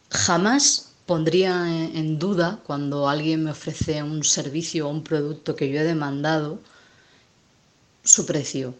Jamás 0.10 0.92
pondría 1.06 1.68
en 1.94 2.20
duda 2.20 2.60
cuando 2.65 3.08
alguien 3.08 3.44
me 3.44 3.51
ofrece 3.51 4.03
un 4.03 4.24
servicio 4.24 4.88
o 4.88 4.92
un 4.92 5.03
producto 5.03 5.56
que 5.56 5.70
yo 5.70 5.80
he 5.80 5.84
demandado 5.84 6.60
su 8.03 8.25
precio, 8.25 8.74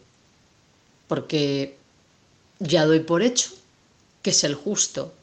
porque 1.07 1.77
ya 2.59 2.85
doy 2.85 3.00
por 3.00 3.23
hecho 3.23 3.51
que 4.23 4.31
es 4.31 4.43
el 4.43 4.55
justo. 4.55 5.13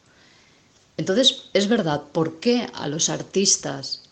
Entonces, 1.00 1.44
es 1.54 1.66
verdad, 1.66 2.02
¿por 2.12 2.40
qué 2.40 2.68
a 2.74 2.86
los 2.86 3.08
artistas 3.08 4.02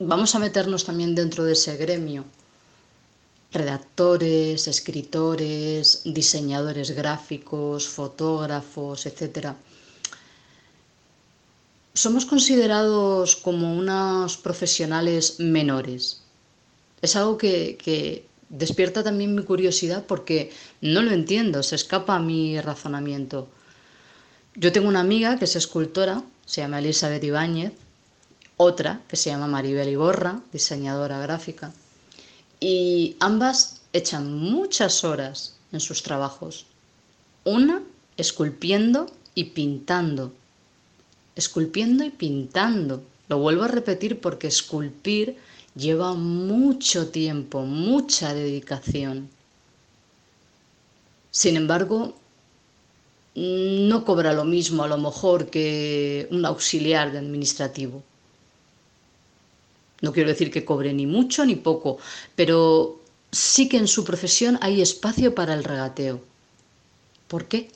vamos 0.00 0.34
a 0.34 0.40
meternos 0.40 0.84
también 0.84 1.14
dentro 1.14 1.44
de 1.44 1.52
ese 1.52 1.76
gremio? 1.76 2.24
Redactores, 3.52 4.66
escritores, 4.66 6.02
diseñadores 6.04 6.90
gráficos, 6.90 7.86
fotógrafos, 7.86 9.06
etcétera 9.06 9.54
somos 11.94 12.26
considerados 12.26 13.36
como 13.36 13.76
unos 13.76 14.36
profesionales 14.36 15.38
menores. 15.38 16.20
Es 17.00 17.14
algo 17.14 17.38
que, 17.38 18.24
despierta 18.48 19.04
también 19.04 19.36
mi 19.36 19.42
curiosidad 19.44 20.04
porque 20.06 20.50
no 20.80 21.02
lo 21.02 21.12
entiendo, 21.12 21.62
se 21.62 21.76
escapa 21.76 22.16
a 22.16 22.20
mi 22.20 22.60
razonamiento. 22.60 23.48
Yo 24.58 24.72
tengo 24.72 24.88
una 24.88 25.00
amiga 25.00 25.38
que 25.38 25.44
es 25.44 25.56
escultora, 25.56 26.22
se 26.44 26.60
llama 26.60 26.80
Elizabeth 26.80 27.22
Ibáñez, 27.22 27.72
otra 28.56 29.00
que 29.08 29.16
se 29.16 29.30
llama 29.30 29.46
Maribel 29.46 29.88
Iborra, 29.88 30.40
diseñadora 30.52 31.18
gráfica, 31.20 31.72
y 32.60 33.16
ambas 33.20 33.80
echan 33.92 34.34
muchas 34.36 35.04
horas 35.04 35.56
en 35.72 35.80
sus 35.80 36.02
trabajos. 36.02 36.66
Una 37.44 37.82
esculpiendo 38.16 39.06
y 39.34 39.44
pintando 39.44 40.32
esculpiendo 41.38 42.04
y 42.04 42.10
pintando. 42.10 43.04
Lo 43.28 43.38
vuelvo 43.38 43.62
a 43.62 43.68
repetir 43.68 44.20
porque 44.20 44.48
esculpir 44.48 45.36
lleva 45.76 46.14
mucho 46.14 47.10
tiempo, 47.10 47.62
mucha 47.62 48.34
dedicación. 48.34 49.28
Sin 51.30 51.56
embargo, 51.56 52.18
no 53.88 54.04
cobra 54.04 54.32
lo 54.32 54.44
mismo 54.44 54.82
a 54.82 54.88
lo 54.88 54.98
mejor 54.98 55.50
que 55.50 56.28
un 56.30 56.44
auxiliar 56.44 57.08
administrativo. 57.16 58.02
No 60.00 60.12
quiero 60.12 60.28
decir 60.28 60.50
que 60.50 60.64
cobre 60.64 60.92
ni 60.92 61.06
mucho 61.06 61.44
ni 61.44 61.56
poco, 61.56 61.98
pero 62.36 63.00
sí 63.32 63.68
que 63.68 63.78
en 63.78 63.88
su 63.88 64.04
profesión 64.04 64.58
hay 64.60 64.80
espacio 64.80 65.34
para 65.34 65.54
el 65.54 65.64
regateo. 65.64 66.20
¿Por 67.28 67.46
qué? 67.46 67.70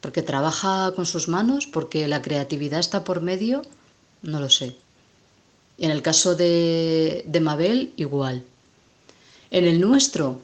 porque 0.00 0.22
trabaja 0.22 0.92
con 0.94 1.06
sus 1.06 1.28
manos, 1.28 1.66
porque 1.66 2.06
la 2.08 2.22
creatividad 2.22 2.80
está 2.80 3.04
por 3.04 3.20
medio, 3.20 3.62
no 4.22 4.40
lo 4.40 4.48
sé. 4.48 4.76
En 5.78 5.90
el 5.90 6.02
caso 6.02 6.34
de 6.34 7.38
Mabel, 7.40 7.92
igual. 7.96 8.44
En 9.50 9.64
el 9.64 9.80
nuestro, 9.80 10.40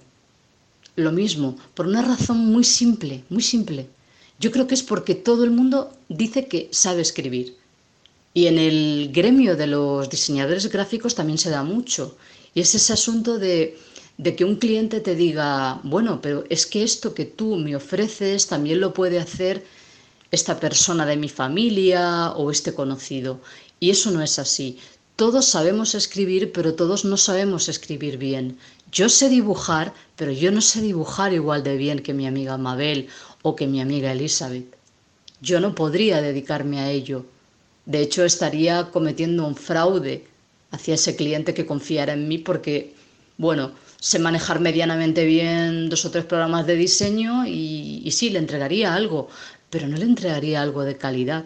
lo 0.96 1.12
mismo, 1.12 1.56
por 1.74 1.86
una 1.86 2.02
razón 2.02 2.38
muy 2.38 2.64
simple, 2.64 3.24
muy 3.28 3.42
simple. 3.42 3.88
Yo 4.38 4.50
creo 4.50 4.66
que 4.66 4.74
es 4.74 4.82
porque 4.82 5.14
todo 5.14 5.44
el 5.44 5.50
mundo 5.50 5.92
dice 6.08 6.46
que 6.46 6.68
sabe 6.72 7.02
escribir. 7.02 7.56
Y 8.32 8.46
en 8.46 8.58
el 8.58 9.10
gremio 9.12 9.56
de 9.56 9.68
los 9.68 10.10
diseñadores 10.10 10.70
gráficos 10.70 11.14
también 11.14 11.38
se 11.38 11.50
da 11.50 11.62
mucho. 11.62 12.16
Y 12.54 12.60
es 12.60 12.74
ese 12.74 12.92
asunto 12.92 13.38
de 13.38 13.76
de 14.16 14.36
que 14.36 14.44
un 14.44 14.56
cliente 14.56 15.00
te 15.00 15.14
diga, 15.14 15.80
bueno, 15.82 16.20
pero 16.22 16.44
es 16.48 16.66
que 16.66 16.82
esto 16.82 17.14
que 17.14 17.24
tú 17.24 17.56
me 17.56 17.74
ofreces 17.74 18.46
también 18.46 18.80
lo 18.80 18.94
puede 18.94 19.18
hacer 19.18 19.64
esta 20.30 20.58
persona 20.60 21.04
de 21.06 21.16
mi 21.16 21.28
familia 21.28 22.32
o 22.32 22.50
este 22.50 22.74
conocido. 22.74 23.40
Y 23.80 23.90
eso 23.90 24.10
no 24.10 24.22
es 24.22 24.38
así. 24.38 24.78
Todos 25.16 25.46
sabemos 25.46 25.94
escribir, 25.94 26.50
pero 26.50 26.74
todos 26.74 27.04
no 27.04 27.16
sabemos 27.16 27.68
escribir 27.68 28.18
bien. 28.18 28.58
Yo 28.90 29.08
sé 29.08 29.28
dibujar, 29.28 29.94
pero 30.16 30.32
yo 30.32 30.50
no 30.50 30.60
sé 30.60 30.80
dibujar 30.80 31.32
igual 31.32 31.62
de 31.62 31.76
bien 31.76 32.00
que 32.00 32.12
mi 32.12 32.26
amiga 32.26 32.58
Mabel 32.58 33.08
o 33.42 33.54
que 33.54 33.68
mi 33.68 33.80
amiga 33.80 34.10
Elizabeth. 34.10 34.74
Yo 35.40 35.60
no 35.60 35.74
podría 35.76 36.20
dedicarme 36.20 36.80
a 36.80 36.90
ello. 36.90 37.26
De 37.86 38.00
hecho, 38.00 38.24
estaría 38.24 38.90
cometiendo 38.90 39.46
un 39.46 39.54
fraude 39.54 40.26
hacia 40.72 40.94
ese 40.94 41.14
cliente 41.14 41.54
que 41.54 41.66
confiara 41.66 42.14
en 42.14 42.26
mí 42.26 42.38
porque, 42.38 42.94
bueno, 43.38 43.72
sé 44.00 44.18
manejar 44.18 44.58
medianamente 44.58 45.24
bien 45.24 45.90
dos 45.90 46.04
o 46.04 46.10
tres 46.10 46.24
programas 46.24 46.66
de 46.66 46.74
diseño 46.74 47.46
y, 47.46 48.10
sí, 48.10 48.30
le 48.30 48.40
entregaría 48.40 48.94
algo, 48.94 49.28
pero 49.70 49.86
no 49.86 49.96
le 49.96 50.06
entregaría 50.06 50.60
algo 50.60 50.82
de 50.82 50.96
calidad. 50.96 51.44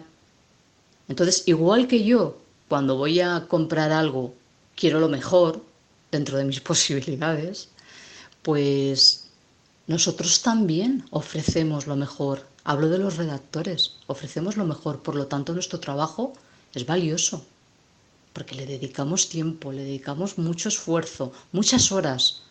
Entonces, 1.07 1.43
igual 1.45 1.87
que 1.87 2.03
yo, 2.03 2.37
cuando 2.69 2.95
voy 2.95 3.19
a 3.19 3.47
comprar 3.47 3.91
algo, 3.91 4.35
quiero 4.75 4.99
lo 4.99 5.09
mejor 5.09 5.61
dentro 6.11 6.37
de 6.37 6.45
mis 6.45 6.61
posibilidades, 6.71 7.69
pues 8.43 9.25
nosotros 9.87 10.41
también 10.41 11.03
ofrecemos 11.09 11.87
lo 11.87 11.95
mejor. 11.95 12.47
Hablo 12.63 12.89
de 12.89 12.99
los 12.99 13.17
redactores, 13.17 13.95
ofrecemos 14.05 14.55
lo 14.55 14.65
mejor, 14.65 15.01
por 15.01 15.15
lo 15.15 15.25
tanto 15.25 15.53
nuestro 15.53 15.79
trabajo 15.79 16.33
es 16.75 16.85
valioso, 16.85 17.43
porque 18.33 18.53
le 18.53 18.67
dedicamos 18.67 19.29
tiempo, 19.29 19.71
le 19.71 19.83
dedicamos 19.83 20.37
mucho 20.37 20.69
esfuerzo, 20.69 21.33
muchas 21.51 21.91
horas. 21.91 22.43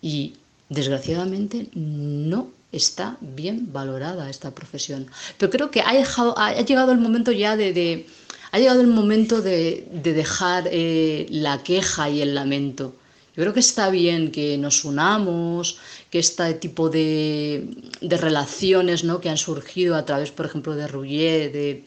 Y 0.00 0.36
desgraciadamente 0.68 1.68
no 1.74 2.50
está 2.72 3.18
bien 3.20 3.72
valorada 3.72 4.28
esta 4.30 4.54
profesión. 4.54 5.06
Pero 5.38 5.50
creo 5.52 5.70
que 5.70 5.82
ha, 5.82 5.90
ha 5.90 6.62
llegado 6.62 6.92
el 6.92 6.98
momento 6.98 7.30
ya 7.30 7.56
de, 7.56 8.06
ha 8.52 8.58
llegado 8.58 8.80
el 8.80 8.86
momento 8.86 9.40
de, 9.40 9.88
dejar 9.90 10.68
eh, 10.70 11.26
la 11.30 11.62
queja 11.62 12.10
y 12.10 12.20
el 12.20 12.34
lamento. 12.34 12.94
Yo 13.34 13.42
creo 13.42 13.54
que 13.54 13.60
está 13.60 13.88
bien 13.88 14.30
que 14.30 14.58
nos 14.58 14.84
unamos, 14.84 15.78
que 16.10 16.18
este 16.18 16.52
tipo 16.54 16.90
de, 16.90 17.66
de 18.02 18.16
relaciones 18.18 19.04
¿no? 19.04 19.22
que 19.22 19.30
han 19.30 19.38
surgido 19.38 19.96
a 19.96 20.04
través, 20.04 20.30
por 20.30 20.44
ejemplo, 20.44 20.74
de 20.74 20.86
Rouillet, 20.86 21.50
de 21.50 21.84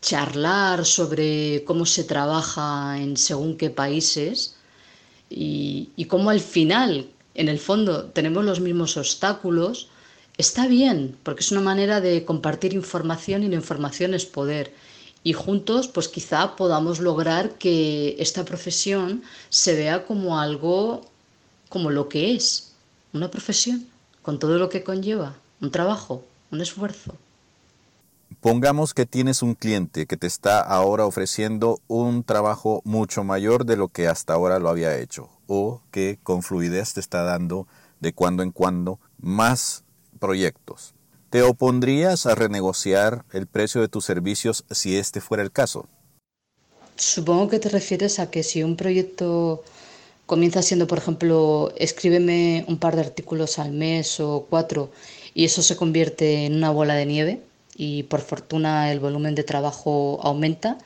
charlar 0.00 0.84
sobre 0.84 1.64
cómo 1.64 1.84
se 1.84 2.04
trabaja 2.04 2.96
en 3.00 3.16
según 3.16 3.56
qué 3.56 3.70
países 3.70 4.54
y, 5.28 5.90
y 5.96 6.04
cómo 6.04 6.30
al 6.30 6.38
final 6.38 7.08
en 7.34 7.48
el 7.48 7.58
fondo 7.58 8.04
tenemos 8.04 8.44
los 8.44 8.60
mismos 8.60 8.96
obstáculos, 8.96 9.88
está 10.38 10.66
bien, 10.66 11.16
porque 11.24 11.40
es 11.40 11.52
una 11.52 11.60
manera 11.60 12.00
de 12.00 12.24
compartir 12.24 12.72
información 12.72 13.42
y 13.42 13.48
la 13.48 13.56
información 13.56 14.14
es 14.14 14.24
poder. 14.24 14.72
y 15.24 15.32
juntos 15.32 15.88
pues 15.88 16.08
quizá 16.08 16.54
podamos 16.54 17.00
lograr 17.00 17.58
que 17.58 18.14
esta 18.20 18.44
profesión 18.44 19.22
se 19.50 19.74
vea 19.74 20.06
como 20.06 20.38
algo 20.38 21.02
como 21.68 21.90
lo 21.90 22.08
que 22.08 22.34
es, 22.34 22.72
una 23.12 23.30
profesión, 23.30 23.86
con 24.22 24.38
todo 24.38 24.58
lo 24.58 24.68
que 24.68 24.84
conlleva, 24.84 25.34
un 25.60 25.70
trabajo, 25.70 26.24
un 26.50 26.60
esfuerzo. 26.60 27.14
Pongamos 28.40 28.94
que 28.94 29.06
tienes 29.06 29.42
un 29.42 29.54
cliente 29.54 30.06
que 30.06 30.16
te 30.16 30.26
está 30.26 30.60
ahora 30.60 31.04
ofreciendo 31.04 31.80
un 31.88 32.22
trabajo 32.22 32.80
mucho 32.84 33.24
mayor 33.24 33.66
de 33.66 33.76
lo 33.76 33.88
que 33.88 34.06
hasta 34.06 34.34
ahora 34.34 34.60
lo 34.60 34.68
había 34.68 34.96
hecho, 34.96 35.28
o 35.46 35.82
que 35.90 36.18
con 36.22 36.42
fluidez 36.42 36.94
te 36.94 37.00
está 37.00 37.22
dando 37.24 37.66
de 38.00 38.12
cuando 38.12 38.42
en 38.42 38.52
cuando 38.52 39.00
más 39.18 39.82
proyectos. 40.18 40.94
¿Te 41.30 41.42
opondrías 41.42 42.26
a 42.26 42.34
renegociar 42.34 43.24
el 43.32 43.46
precio 43.46 43.80
de 43.80 43.88
tus 43.88 44.04
servicios 44.04 44.64
si 44.70 44.96
este 44.96 45.20
fuera 45.20 45.42
el 45.42 45.52
caso? 45.52 45.86
Supongo 46.96 47.48
que 47.48 47.58
te 47.58 47.68
refieres 47.68 48.18
a 48.18 48.30
que 48.30 48.42
si 48.42 48.62
un 48.62 48.76
proyecto 48.76 49.62
comienza 50.26 50.62
siendo, 50.62 50.86
por 50.86 50.98
ejemplo, 50.98 51.72
escríbeme 51.76 52.64
un 52.68 52.78
par 52.78 52.96
de 52.96 53.02
artículos 53.02 53.58
al 53.58 53.72
mes 53.72 54.20
o 54.20 54.46
cuatro 54.50 54.90
y 55.32 55.44
eso 55.44 55.62
se 55.62 55.76
convierte 55.76 56.44
en 56.46 56.56
una 56.56 56.70
bola 56.70 56.94
de 56.94 57.06
nieve 57.06 57.40
y 57.76 58.02
por 58.02 58.20
fortuna 58.20 58.90
el 58.90 59.00
volumen 59.00 59.34
de 59.34 59.44
trabajo 59.44 60.18
aumenta, 60.22 60.78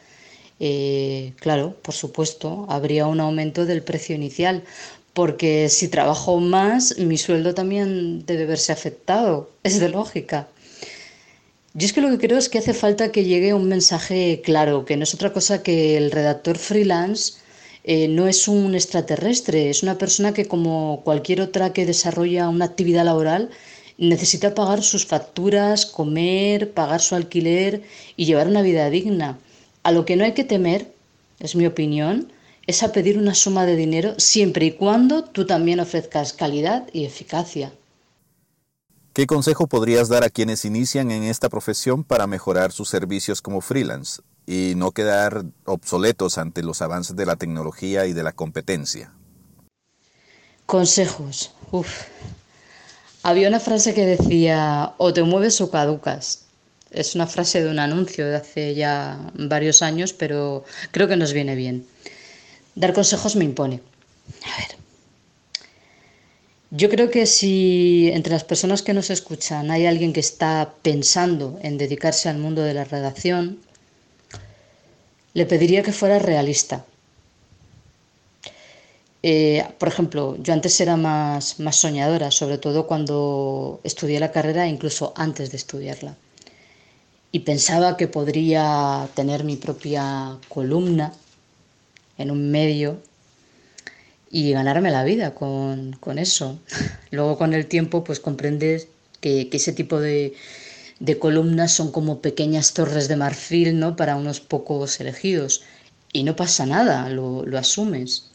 eh, 0.60 1.32
claro, 1.40 1.74
por 1.82 1.94
supuesto, 1.94 2.66
habría 2.68 3.06
un 3.06 3.18
aumento 3.18 3.64
del 3.64 3.82
precio 3.82 4.14
inicial, 4.14 4.62
porque 5.12 5.68
si 5.68 5.88
trabajo 5.88 6.40
más, 6.40 6.96
mi 6.98 7.18
sueldo 7.18 7.54
también 7.54 8.24
debe 8.26 8.46
verse 8.46 8.72
afectado, 8.72 9.50
es 9.62 9.80
de 9.80 9.88
lógica. 9.88 10.48
Yo 11.74 11.86
es 11.86 11.92
que 11.92 12.02
lo 12.02 12.10
que 12.10 12.18
creo 12.18 12.38
es 12.38 12.48
que 12.48 12.58
hace 12.58 12.74
falta 12.74 13.12
que 13.12 13.24
llegue 13.24 13.54
un 13.54 13.68
mensaje 13.68 14.42
claro, 14.44 14.84
que 14.84 14.96
no 14.96 15.04
es 15.04 15.14
otra 15.14 15.32
cosa 15.32 15.62
que 15.62 15.96
el 15.96 16.10
redactor 16.10 16.58
freelance 16.58 17.34
eh, 17.84 18.08
no 18.08 18.28
es 18.28 18.46
un 18.46 18.74
extraterrestre, 18.74 19.70
es 19.70 19.82
una 19.82 19.96
persona 19.96 20.34
que 20.34 20.46
como 20.46 21.00
cualquier 21.02 21.40
otra 21.40 21.72
que 21.72 21.86
desarrolla 21.86 22.48
una 22.48 22.66
actividad 22.66 23.04
laboral 23.06 23.50
necesita 23.98 24.54
pagar 24.54 24.82
sus 24.82 25.06
facturas, 25.06 25.86
comer, 25.86 26.72
pagar 26.72 27.00
su 27.00 27.14
alquiler 27.14 27.82
y 28.16 28.26
llevar 28.26 28.48
una 28.48 28.62
vida 28.62 28.90
digna. 28.90 29.38
A 29.82 29.92
lo 29.92 30.04
que 30.04 30.16
no 30.16 30.24
hay 30.24 30.32
que 30.32 30.44
temer, 30.44 30.92
es 31.40 31.56
mi 31.56 31.66
opinión, 31.66 32.32
es 32.66 32.82
a 32.82 32.92
pedir 32.92 33.18
una 33.18 33.34
suma 33.34 33.66
de 33.66 33.76
dinero 33.76 34.14
siempre 34.18 34.66
y 34.66 34.72
cuando 34.72 35.24
tú 35.24 35.46
también 35.46 35.80
ofrezcas 35.80 36.32
calidad 36.32 36.86
y 36.92 37.04
eficacia. 37.04 37.72
¿Qué 39.12 39.26
consejo 39.26 39.66
podrías 39.66 40.08
dar 40.08 40.24
a 40.24 40.30
quienes 40.30 40.64
inician 40.64 41.10
en 41.10 41.24
esta 41.24 41.50
profesión 41.50 42.02
para 42.02 42.26
mejorar 42.26 42.72
sus 42.72 42.88
servicios 42.88 43.42
como 43.42 43.60
freelance 43.60 44.22
y 44.46 44.72
no 44.74 44.92
quedar 44.92 45.44
obsoletos 45.66 46.38
ante 46.38 46.62
los 46.62 46.80
avances 46.80 47.14
de 47.14 47.26
la 47.26 47.36
tecnología 47.36 48.06
y 48.06 48.14
de 48.14 48.22
la 48.22 48.32
competencia? 48.32 49.12
Consejos. 50.64 51.52
Había 53.22 53.48
una 53.48 53.60
frase 53.60 53.92
que 53.92 54.06
decía, 54.06 54.94
o 54.96 55.12
te 55.12 55.22
mueves 55.22 55.60
o 55.60 55.70
caducas. 55.70 56.46
Es 56.90 57.14
una 57.14 57.26
frase 57.26 57.62
de 57.62 57.70
un 57.70 57.78
anuncio 57.78 58.26
de 58.26 58.36
hace 58.36 58.74
ya 58.74 59.18
varios 59.34 59.82
años, 59.82 60.12
pero 60.14 60.64
creo 60.90 61.06
que 61.06 61.16
nos 61.16 61.32
viene 61.34 61.54
bien. 61.54 61.86
Dar 62.74 62.92
consejos 62.92 63.36
me 63.36 63.44
impone. 63.44 63.80
A 64.44 64.58
ver. 64.60 64.82
Yo 66.70 66.88
creo 66.88 67.10
que 67.10 67.26
si 67.26 68.10
entre 68.14 68.32
las 68.32 68.44
personas 68.44 68.80
que 68.80 68.94
nos 68.94 69.10
escuchan 69.10 69.70
hay 69.70 69.84
alguien 69.84 70.14
que 70.14 70.20
está 70.20 70.74
pensando 70.80 71.58
en 71.62 71.76
dedicarse 71.76 72.30
al 72.30 72.38
mundo 72.38 72.62
de 72.62 72.72
la 72.72 72.84
redacción, 72.84 73.58
le 75.34 75.44
pediría 75.44 75.82
que 75.82 75.92
fuera 75.92 76.18
realista. 76.18 76.84
Eh, 79.22 79.64
por 79.78 79.88
ejemplo, 79.88 80.36
yo 80.40 80.52
antes 80.52 80.80
era 80.80 80.96
más, 80.96 81.60
más 81.60 81.76
soñadora, 81.76 82.30
sobre 82.30 82.58
todo 82.58 82.86
cuando 82.86 83.80
estudié 83.84 84.18
la 84.18 84.32
carrera, 84.32 84.66
incluso 84.66 85.12
antes 85.14 85.50
de 85.50 85.58
estudiarla. 85.58 86.16
Y 87.30 87.40
pensaba 87.40 87.96
que 87.96 88.08
podría 88.08 89.08
tener 89.14 89.44
mi 89.44 89.56
propia 89.56 90.38
columna 90.48 91.12
en 92.18 92.30
un 92.30 92.50
medio 92.50 93.00
y 94.30 94.52
ganarme 94.52 94.90
la 94.90 95.04
vida 95.04 95.34
con, 95.34 95.94
eso. 96.16 96.58
Luego 97.10 97.36
con 97.36 97.52
el 97.52 97.66
tiempo 97.66 98.02
pues 98.02 98.18
comprendes 98.18 98.88
que, 99.20 99.48
ese 99.52 99.72
tipo 99.72 100.00
de, 100.00 100.34
columnas 101.20 101.72
son 101.72 101.92
como 101.92 102.20
pequeñas 102.20 102.72
torres 102.72 103.08
de 103.08 103.16
marfil 103.16 103.78
¿no? 103.78 103.94
para 103.94 104.16
unos 104.16 104.40
pocos 104.40 104.98
elegidos. 105.00 105.62
Y 106.14 106.24
no 106.24 106.34
pasa 106.34 106.66
nada, 106.66 107.08
lo, 107.10 107.44
asumes. 107.56 108.30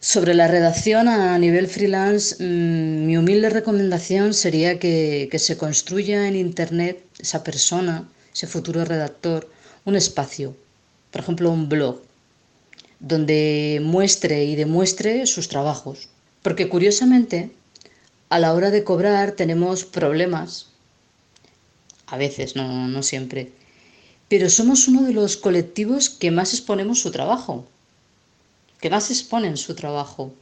Sobre 0.00 0.34
la 0.34 0.48
redacción 0.48 1.08
a 1.08 1.38
nivel 1.38 1.66
freelance, 1.66 2.36
mm, 2.38 3.06
mi 3.06 3.16
humilde 3.16 3.48
recomendación 3.50 4.34
sería 4.34 4.78
que, 4.78 5.28
que 5.30 5.38
se 5.38 5.56
construya 5.56 6.28
en 6.28 6.36
Internet 6.36 7.02
esa 7.18 7.42
persona, 7.42 8.06
ese 8.32 8.46
futuro 8.46 8.84
redactor, 8.84 9.48
un 9.84 9.96
espacio, 9.96 10.54
por 11.14 11.20
ejemplo, 11.20 11.48
un 11.52 11.68
blog, 11.68 12.00
donde 12.98 13.80
muestre 13.80 14.46
y 14.46 14.56
demuestre 14.56 15.28
sus 15.28 15.46
trabajos. 15.46 16.08
Porque 16.42 16.68
curiosamente, 16.68 17.52
a 18.30 18.40
la 18.40 18.52
hora 18.52 18.72
de 18.72 18.82
cobrar 18.82 19.30
tenemos 19.30 19.84
problemas, 19.84 20.66
a 22.08 22.16
veces, 22.16 22.56
no, 22.56 22.88
no 22.88 23.04
siempre, 23.04 23.52
pero 24.28 24.50
somos 24.50 24.88
uno 24.88 25.04
de 25.04 25.12
los 25.12 25.36
colectivos 25.36 26.10
que 26.10 26.32
más 26.32 26.52
exponemos 26.52 26.98
su 26.98 27.12
trabajo, 27.12 27.64
que 28.80 28.90
más 28.90 29.08
exponen 29.08 29.56
su 29.56 29.76
trabajo. 29.76 30.34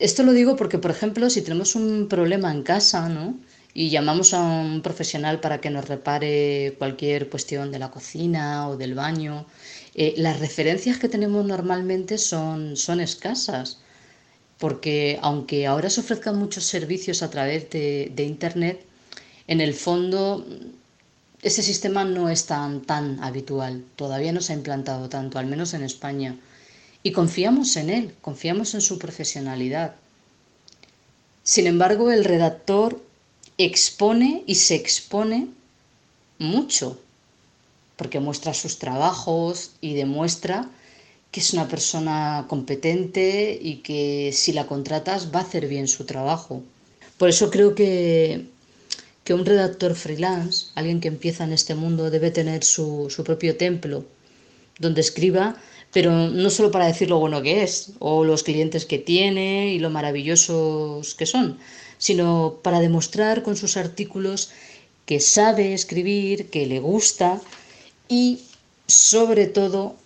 Esto 0.00 0.24
lo 0.24 0.32
digo 0.32 0.56
porque, 0.56 0.78
por 0.78 0.90
ejemplo, 0.90 1.30
si 1.30 1.42
tenemos 1.42 1.76
un 1.76 2.08
problema 2.08 2.50
en 2.50 2.64
casa, 2.64 3.08
¿no? 3.08 3.36
Y 3.78 3.90
llamamos 3.90 4.32
a 4.32 4.40
un 4.42 4.80
profesional 4.80 5.38
para 5.38 5.60
que 5.60 5.68
nos 5.68 5.86
repare 5.86 6.74
cualquier 6.78 7.28
cuestión 7.28 7.70
de 7.70 7.78
la 7.78 7.90
cocina 7.90 8.70
o 8.70 8.78
del 8.78 8.94
baño, 8.94 9.44
eh, 9.94 10.14
las 10.16 10.40
referencias 10.40 10.96
que 10.96 11.10
tenemos 11.10 11.44
normalmente 11.44 12.16
son, 12.16 12.78
son 12.78 13.00
escasas, 13.00 13.80
porque 14.56 15.18
aunque 15.20 15.66
ahora 15.66 15.90
se 15.90 16.00
ofrezcan 16.00 16.38
muchos 16.38 16.64
servicios 16.64 17.22
a 17.22 17.28
través 17.28 17.68
de, 17.68 18.10
de 18.16 18.24
Internet, 18.24 18.80
en 19.46 19.60
el 19.60 19.74
fondo 19.74 20.46
ese 21.42 21.62
sistema 21.62 22.02
no 22.02 22.30
es 22.30 22.46
tan, 22.46 22.80
tan 22.80 23.22
habitual, 23.22 23.84
todavía 23.94 24.32
no 24.32 24.40
se 24.40 24.54
ha 24.54 24.56
implantado 24.56 25.10
tanto, 25.10 25.38
al 25.38 25.48
menos 25.48 25.74
en 25.74 25.82
España. 25.82 26.34
Y 27.02 27.12
confiamos 27.12 27.76
en 27.76 27.90
él, 27.90 28.14
confiamos 28.22 28.72
en 28.72 28.80
su 28.80 28.98
profesionalidad. 28.98 29.96
Sin 31.42 31.66
embargo, 31.66 32.10
el 32.10 32.24
redactor 32.24 33.05
expone 33.58 34.44
y 34.46 34.56
se 34.56 34.74
expone 34.74 35.48
mucho, 36.38 36.98
porque 37.96 38.20
muestra 38.20 38.54
sus 38.54 38.78
trabajos 38.78 39.72
y 39.80 39.94
demuestra 39.94 40.68
que 41.30 41.40
es 41.40 41.52
una 41.52 41.68
persona 41.68 42.46
competente 42.48 43.58
y 43.60 43.76
que 43.76 44.30
si 44.32 44.52
la 44.52 44.66
contratas 44.66 45.34
va 45.34 45.40
a 45.40 45.42
hacer 45.42 45.68
bien 45.68 45.88
su 45.88 46.04
trabajo. 46.04 46.62
Por 47.18 47.28
eso 47.28 47.50
creo 47.50 47.74
que, 47.74 48.46
que 49.24 49.34
un 49.34 49.44
redactor 49.44 49.94
freelance, 49.94 50.68
alguien 50.74 51.00
que 51.00 51.08
empieza 51.08 51.44
en 51.44 51.52
este 51.52 51.74
mundo, 51.74 52.10
debe 52.10 52.30
tener 52.30 52.64
su, 52.64 53.08
su 53.10 53.24
propio 53.24 53.56
templo 53.56 54.04
donde 54.78 55.00
escriba, 55.00 55.56
pero 55.92 56.10
no 56.12 56.50
solo 56.50 56.70
para 56.70 56.86
decir 56.86 57.08
lo 57.08 57.18
bueno 57.18 57.42
que 57.42 57.62
es, 57.62 57.92
o 57.98 58.24
los 58.24 58.42
clientes 58.42 58.84
que 58.84 58.98
tiene 58.98 59.72
y 59.72 59.78
lo 59.78 59.90
maravillosos 59.90 61.14
que 61.14 61.26
son, 61.26 61.58
sino 61.98 62.58
para 62.62 62.80
demostrar 62.80 63.42
con 63.42 63.56
sus 63.56 63.76
artículos 63.76 64.50
que 65.06 65.20
sabe 65.20 65.72
escribir, 65.72 66.50
que 66.50 66.66
le 66.66 66.80
gusta 66.80 67.40
y 68.08 68.40
sobre 68.86 69.46
todo 69.46 69.96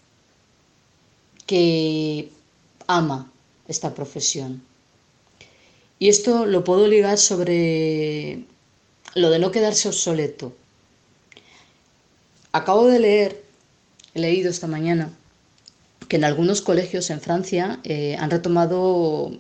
que 1.47 2.31
ama 2.87 3.31
esta 3.67 3.95
profesión. 3.95 4.63
Y 5.99 6.09
esto 6.09 6.47
lo 6.47 6.65
puedo 6.65 6.87
ligar 6.87 7.19
sobre 7.19 8.45
lo 9.15 9.31
de 9.31 9.39
no 9.39 9.51
quedarse 9.51 9.89
obsoleto. 9.89 10.53
Acabo 12.53 12.87
de 12.87 13.01
leer, 13.01 13.43
he 14.15 14.21
leído 14.21 14.51
esta 14.51 14.67
mañana, 14.67 15.13
que 16.09 16.17
en 16.17 16.25
algunos 16.25 16.63
colegios 16.63 17.11
en 17.11 17.21
Francia 17.21 17.81
eh, 17.85 18.17
han 18.19 18.31
retomado 18.31 19.33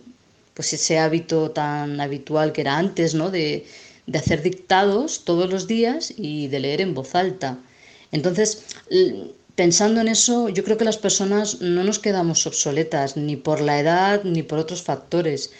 pues 0.60 0.74
ese 0.74 0.98
hábito 0.98 1.52
tan 1.52 2.02
habitual 2.02 2.52
que 2.52 2.60
era 2.60 2.76
antes, 2.76 3.14
¿no? 3.14 3.30
De, 3.30 3.64
de 4.06 4.18
hacer 4.18 4.42
dictados 4.42 5.24
todos 5.24 5.50
los 5.50 5.66
días 5.66 6.12
y 6.18 6.48
de 6.48 6.60
leer 6.60 6.82
en 6.82 6.92
voz 6.92 7.14
alta. 7.14 7.58
Entonces, 8.12 8.64
pensando 9.54 10.02
en 10.02 10.08
eso, 10.08 10.50
yo 10.50 10.62
creo 10.62 10.76
que 10.76 10.84
las 10.84 10.98
personas 10.98 11.62
no 11.62 11.82
nos 11.82 11.98
quedamos 11.98 12.46
obsoletas, 12.46 13.16
ni 13.16 13.36
por 13.36 13.62
la 13.62 13.80
edad, 13.80 14.22
ni 14.24 14.42
por 14.42 14.58
otros 14.58 14.82
factores. 14.82 15.50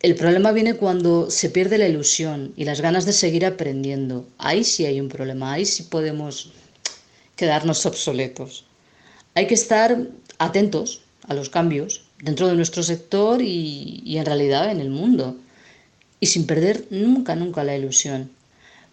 El 0.00 0.16
problema 0.16 0.50
viene 0.50 0.74
cuando 0.74 1.30
se 1.30 1.48
pierde 1.48 1.78
la 1.78 1.86
ilusión 1.86 2.52
y 2.56 2.64
las 2.64 2.80
ganas 2.80 3.06
de 3.06 3.12
seguir 3.12 3.46
aprendiendo. 3.46 4.26
Ahí 4.36 4.64
sí 4.64 4.84
hay 4.84 5.00
un 5.00 5.08
problema, 5.08 5.52
ahí 5.52 5.64
sí 5.64 5.84
podemos 5.84 6.50
quedarnos 7.36 7.86
obsoletos. 7.86 8.64
Hay 9.36 9.46
que 9.46 9.54
estar 9.54 10.08
atentos 10.38 11.02
a 11.28 11.34
los 11.34 11.50
cambios 11.50 12.09
dentro 12.22 12.48
de 12.48 12.54
nuestro 12.54 12.82
sector 12.82 13.42
y, 13.42 14.16
en 14.16 14.26
realidad 14.26 14.70
en 14.70 14.80
el 14.80 14.90
mundo. 14.90 15.36
Y 16.20 16.26
sin 16.26 16.46
perder 16.46 16.84
nunca, 16.90 17.34
nunca 17.34 17.64
la 17.64 17.76
ilusión. 17.76 18.30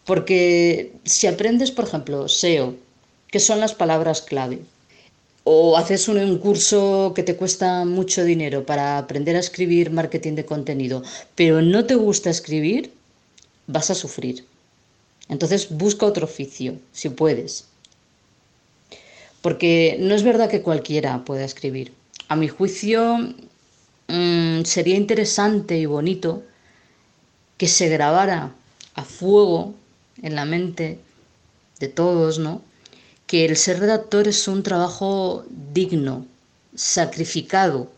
Porque 0.05 0.93
si 1.03 1.27
aprendes, 1.27 1.71
por 1.71 1.85
ejemplo, 1.85 2.29
SEO, 2.29 2.75
que 3.29 3.39
son 3.39 3.59
las 3.59 3.73
palabras 3.73 4.21
clave, 4.21 4.61
o 5.43 5.77
haces 5.77 6.07
un, 6.07 6.37
curso 6.39 7.13
que 7.15 7.23
te 7.23 7.35
cuesta 7.35 7.85
mucho 7.85 8.23
dinero 8.23 8.65
para 8.65 8.97
aprender 8.97 9.35
a 9.35 9.39
escribir 9.39 9.91
marketing 9.91 10.33
de 10.33 10.45
contenido, 10.45 11.03
pero 11.35 11.61
no 11.61 11.85
te 11.85 11.95
gusta 11.95 12.29
escribir, 12.29 12.91
vas 13.65 13.89
a 13.89 13.95
sufrir. 13.95 14.45
Entonces 15.29 15.69
busca 15.69 16.05
otro 16.05 16.25
oficio, 16.25 16.75
si 16.93 17.09
puedes. 17.09 17.65
Porque 19.41 19.97
no 19.99 20.15
es 20.15 20.23
verdad 20.23 20.49
que 20.49 20.61
cualquiera 20.61 21.23
pueda 21.23 21.45
escribir. 21.45 21.93
A 22.27 22.35
mi 22.35 22.47
juicio, 22.47 23.17
mm, 24.07 24.63
sería 24.63 24.95
interesante 24.95 25.77
y 25.77 25.85
bonito 25.85 26.43
que 27.57 27.67
se 27.67 27.89
grabara 27.89 28.53
a 28.95 29.03
fuego 29.03 29.73
en 30.21 30.35
la 30.35 30.45
mente 30.45 30.99
de 31.79 31.87
todos, 31.87 32.39
¿no? 32.39 32.61
Que 33.27 33.45
el 33.45 33.55
ser 33.57 33.79
redactor 33.79 34.27
es 34.27 34.47
un 34.47 34.63
trabajo 34.63 35.45
digno, 35.73 36.25
sacrificado 36.75 37.89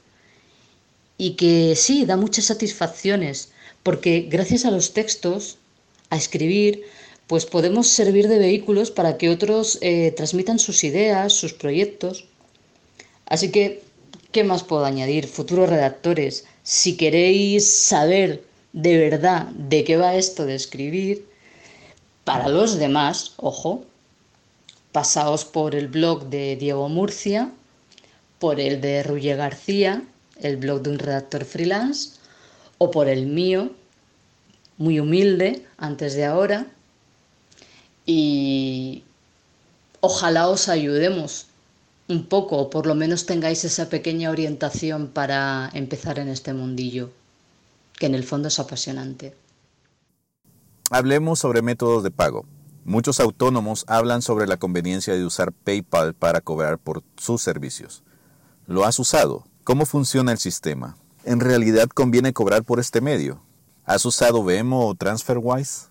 y 1.17 1.31
que 1.31 1.75
sí, 1.75 2.05
da 2.05 2.15
muchas 2.15 2.45
satisfacciones, 2.45 3.51
porque 3.83 4.27
gracias 4.29 4.65
a 4.65 4.71
los 4.71 4.93
textos, 4.93 5.57
a 6.09 6.17
escribir, 6.17 6.83
pues 7.27 7.45
podemos 7.45 7.87
servir 7.87 8.27
de 8.27 8.39
vehículos 8.39 8.89
para 8.89 9.17
que 9.17 9.29
otros 9.29 9.77
eh, 9.81 10.11
transmitan 10.15 10.59
sus 10.59 10.83
ideas, 10.83 11.33
sus 11.33 11.53
proyectos. 11.53 12.25
Así 13.25 13.51
que, 13.51 13.83
¿qué 14.31 14.43
más 14.43 14.63
puedo 14.63 14.85
añadir? 14.85 15.27
Futuros 15.27 15.69
redactores, 15.69 16.45
si 16.63 16.97
queréis 16.97 17.69
saber 17.69 18.43
de 18.73 18.97
verdad 18.97 19.47
de 19.47 19.83
qué 19.83 19.97
va 19.97 20.15
esto 20.15 20.45
de 20.45 20.55
escribir, 20.55 21.27
para 22.23 22.47
los 22.47 22.77
demás, 22.77 23.33
ojo, 23.37 23.83
pasaos 24.91 25.45
por 25.45 25.73
el 25.75 25.87
blog 25.87 26.25
de 26.29 26.55
Diego 26.55 26.87
Murcia, 26.89 27.51
por 28.37 28.59
el 28.59 28.81
de 28.81 29.03
Ruye 29.03 29.35
García, 29.35 30.03
el 30.39 30.57
blog 30.57 30.81
de 30.81 30.91
un 30.91 30.99
redactor 30.99 31.43
freelance, 31.45 32.11
o 32.77 32.91
por 32.91 33.09
el 33.09 33.25
mío, 33.25 33.71
muy 34.77 34.99
humilde, 34.99 35.65
antes 35.77 36.13
de 36.13 36.25
ahora. 36.25 36.67
Y 38.05 39.03
ojalá 40.01 40.47
os 40.49 40.69
ayudemos 40.69 41.48
un 42.09 42.25
poco, 42.25 42.57
o 42.57 42.69
por 42.69 42.87
lo 42.87 42.95
menos 42.95 43.25
tengáis 43.25 43.63
esa 43.63 43.87
pequeña 43.87 44.31
orientación 44.31 45.07
para 45.07 45.69
empezar 45.73 46.17
en 46.19 46.27
este 46.27 46.53
mundillo, 46.53 47.11
que 47.97 48.07
en 48.07 48.15
el 48.15 48.23
fondo 48.23 48.47
es 48.47 48.59
apasionante. 48.59 49.35
Hablemos 50.89 51.39
sobre 51.39 51.61
métodos 51.61 52.03
de 52.03 52.09
pago. 52.09 52.45
Muchos 52.83 53.19
autónomos 53.19 53.85
hablan 53.87 54.23
sobre 54.23 54.47
la 54.47 54.57
conveniencia 54.57 55.13
de 55.13 55.23
usar 55.23 55.51
PayPal 55.51 56.15
para 56.15 56.41
cobrar 56.41 56.79
por 56.79 57.03
sus 57.17 57.43
servicios. 57.43 58.01
¿Lo 58.65 58.85
has 58.85 58.97
usado? 58.97 59.45
¿Cómo 59.63 59.85
funciona 59.85 60.31
el 60.31 60.39
sistema? 60.39 60.97
¿En 61.23 61.39
realidad 61.39 61.89
conviene 61.89 62.33
cobrar 62.33 62.63
por 62.63 62.79
este 62.79 63.01
medio? 63.01 63.43
¿Has 63.85 64.03
usado 64.05 64.43
Vemo 64.43 64.87
o 64.87 64.95
TransferWise? 64.95 65.89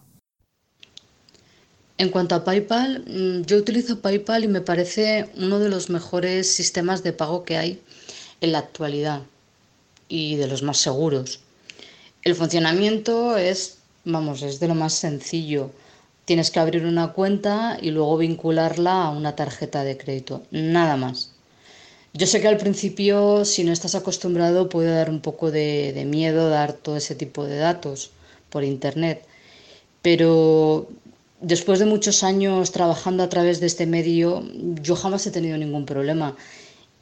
En 1.98 2.10
cuanto 2.10 2.34
a 2.34 2.44
PayPal, 2.44 3.04
mm, 3.06 3.42
yo 3.44 3.56
utilizo 3.56 4.00
PayPal 4.00 4.44
y 4.44 4.48
me 4.48 4.60
parece 4.60 5.28
uno 5.36 5.58
de 5.58 5.68
los 5.68 5.90
mejores 5.90 6.52
sistemas 6.52 7.02
de 7.02 7.12
pago 7.12 7.44
que 7.44 7.56
hay 7.56 7.82
en 8.40 8.52
la 8.52 8.58
actualidad 8.58 9.22
y 10.08 10.36
de 10.36 10.46
los 10.46 10.62
más 10.62 10.78
seguros. 10.78 11.40
El 12.22 12.34
funcionamiento 12.34 13.36
es 13.36 13.78
Vamos, 14.10 14.40
es 14.40 14.58
de 14.58 14.68
lo 14.68 14.74
más 14.74 14.94
sencillo. 14.94 15.70
Tienes 16.24 16.50
que 16.50 16.60
abrir 16.60 16.86
una 16.86 17.12
cuenta 17.12 17.76
y 17.80 17.90
luego 17.90 18.16
vincularla 18.16 19.04
a 19.04 19.10
una 19.10 19.36
tarjeta 19.36 19.84
de 19.84 19.98
crédito. 19.98 20.42
Nada 20.50 20.96
más. 20.96 21.32
Yo 22.14 22.26
sé 22.26 22.40
que 22.40 22.48
al 22.48 22.56
principio, 22.56 23.44
si 23.44 23.64
no 23.64 23.72
estás 23.72 23.94
acostumbrado, 23.94 24.70
puede 24.70 24.90
dar 24.90 25.10
un 25.10 25.20
poco 25.20 25.50
de, 25.50 26.04
miedo 26.06 26.48
dar 26.48 26.72
todo 26.72 26.96
ese 26.96 27.14
tipo 27.16 27.44
de 27.44 27.58
datos 27.58 28.10
por 28.48 28.64
Internet. 28.64 29.26
Pero 30.00 30.88
después 31.40 31.78
de 31.78 31.86
muchos 31.86 32.22
años 32.22 32.72
trabajando 32.72 33.22
a 33.22 33.28
través 33.28 33.60
de 33.60 33.66
este 33.66 33.86
medio, 33.86 34.44
yo 34.82 34.96
jamás 34.96 35.26
he 35.26 35.30
tenido 35.30 35.56
ningún 35.58 35.86
problema. 35.86 36.36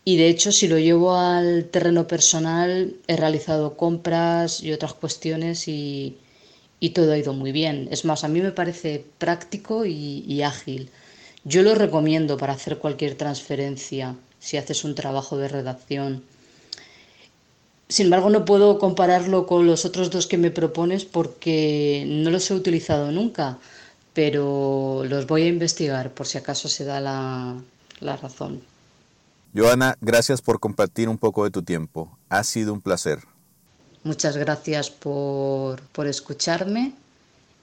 Y 0.04 0.16
de 0.16 0.28
hecho, 0.28 0.52
si 0.52 0.68
lo 0.68 0.78
llevo 0.78 1.16
al 1.16 1.64
terreno 1.64 2.06
personal, 2.06 2.94
he 3.08 3.16
realizado 3.16 3.76
compras 3.76 4.62
y 4.62 4.72
otras 4.72 4.94
cuestiones 4.94 5.66
y, 5.66 6.16
y 6.80 6.90
todo 6.90 7.12
ha 7.12 7.18
ido 7.18 7.32
muy 7.32 7.52
bien. 7.52 7.88
Es 7.90 8.04
más, 8.04 8.24
a 8.24 8.28
mí 8.28 8.40
me 8.40 8.52
parece 8.52 9.04
práctico 9.18 9.84
y, 9.86 10.42
ágil. 10.42 10.90
Yo 11.44 11.62
lo 11.62 11.74
recomiendo 11.74 12.36
para 12.36 12.52
hacer 12.52 12.78
cualquier 12.78 13.14
transferencia 13.14 14.16
si 14.38 14.56
haces 14.56 14.84
un 14.84 14.94
trabajo 14.94 15.38
de 15.38 15.48
redacción. 15.48 16.22
Sin 17.88 18.06
embargo, 18.06 18.30
no 18.30 18.44
puedo 18.44 18.78
compararlo 18.78 19.46
con 19.46 19.66
los 19.66 19.84
otros 19.84 20.10
dos 20.10 20.26
que 20.26 20.38
me 20.38 20.50
propones 20.50 21.04
porque 21.04 22.04
no 22.06 22.30
los 22.30 22.50
he 22.50 22.54
utilizado 22.54 23.12
nunca, 23.12 23.58
pero 24.16 25.04
los 25.04 25.26
voy 25.26 25.42
a 25.42 25.46
investigar 25.48 26.10
por 26.10 26.26
si 26.26 26.38
acaso 26.38 26.70
se 26.70 26.86
da 26.86 27.02
la, 27.02 27.54
la 28.00 28.16
razón. 28.16 28.62
Joana, 29.54 29.98
gracias 30.00 30.40
por 30.40 30.58
compartir 30.58 31.10
un 31.10 31.18
poco 31.18 31.44
de 31.44 31.50
tu 31.50 31.62
tiempo. 31.62 32.16
Ha 32.30 32.42
sido 32.42 32.72
un 32.72 32.80
placer. 32.80 33.18
Muchas 34.04 34.38
gracias 34.38 34.88
por, 34.88 35.82
escucharme 36.06 36.94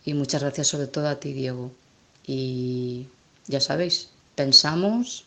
y 0.06 0.14
muchas 0.14 0.44
gracias 0.44 0.68
sobre 0.68 0.86
todo 0.86 1.08
a 1.08 1.16
ti, 1.16 1.34
Diego. 1.34 1.72
Y 2.28 3.08
ya 3.48 3.60
sabéis, 3.60 4.12
pensamos, 4.36 5.26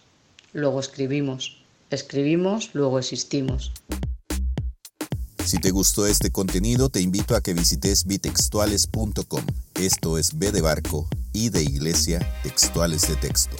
luego 0.52 0.78
escribimos. 0.78 1.60
Escribimos, 1.90 2.70
luego 2.72 3.00
existimos. 3.00 3.72
Si 5.46 5.60
te 5.60 5.70
gustó 5.70 6.08
este 6.08 6.32
contenido, 6.32 6.88
te 6.88 7.00
invito 7.00 7.36
a 7.36 7.40
que 7.40 7.54
visites 7.54 8.04
bitextuales.com. 8.06 9.46
Esto 9.74 10.18
es 10.18 10.36
B 10.36 10.50
de 10.50 10.60
barco 10.60 11.08
y 11.32 11.50
de 11.50 11.62
iglesia, 11.62 12.18
textuales 12.42 13.06
de 13.06 13.14
texto. 13.14 13.54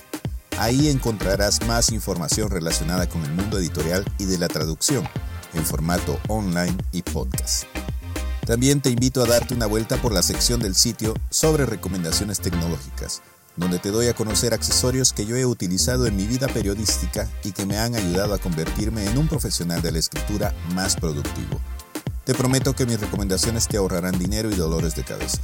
Ahí 0.58 0.88
encontrarás 0.88 1.64
más 1.68 1.92
información 1.92 2.50
relacionada 2.50 3.08
con 3.08 3.22
el 3.22 3.32
mundo 3.34 3.60
editorial 3.60 4.04
y 4.18 4.24
de 4.24 4.36
la 4.36 4.48
traducción 4.48 5.08
en 5.54 5.64
formato 5.64 6.18
online 6.26 6.76
y 6.90 7.02
podcast. 7.02 7.66
También 8.44 8.80
te 8.80 8.90
invito 8.90 9.22
a 9.22 9.28
darte 9.28 9.54
una 9.54 9.66
vuelta 9.66 10.02
por 10.02 10.10
la 10.12 10.24
sección 10.24 10.58
del 10.58 10.74
sitio 10.74 11.14
sobre 11.30 11.66
recomendaciones 11.66 12.40
tecnológicas, 12.40 13.22
donde 13.54 13.78
te 13.78 13.92
doy 13.92 14.08
a 14.08 14.14
conocer 14.14 14.54
accesorios 14.54 15.12
que 15.12 15.24
yo 15.24 15.36
he 15.36 15.46
utilizado 15.46 16.08
en 16.08 16.16
mi 16.16 16.26
vida 16.26 16.48
periodística 16.48 17.30
y 17.44 17.52
que 17.52 17.64
me 17.64 17.78
han 17.78 17.94
ayudado 17.94 18.34
a 18.34 18.38
convertirme 18.38 19.08
en 19.08 19.18
un 19.18 19.28
profesional 19.28 19.82
de 19.82 19.92
la 19.92 20.00
escritura 20.00 20.52
más 20.74 20.96
productivo. 20.96 21.60
Te 22.26 22.34
prometo 22.34 22.74
que 22.74 22.84
mis 22.86 23.00
recomendaciones 23.00 23.68
te 23.68 23.76
ahorrarán 23.76 24.18
dinero 24.18 24.50
y 24.50 24.56
dolores 24.56 24.96
de 24.96 25.04
cabeza. 25.04 25.38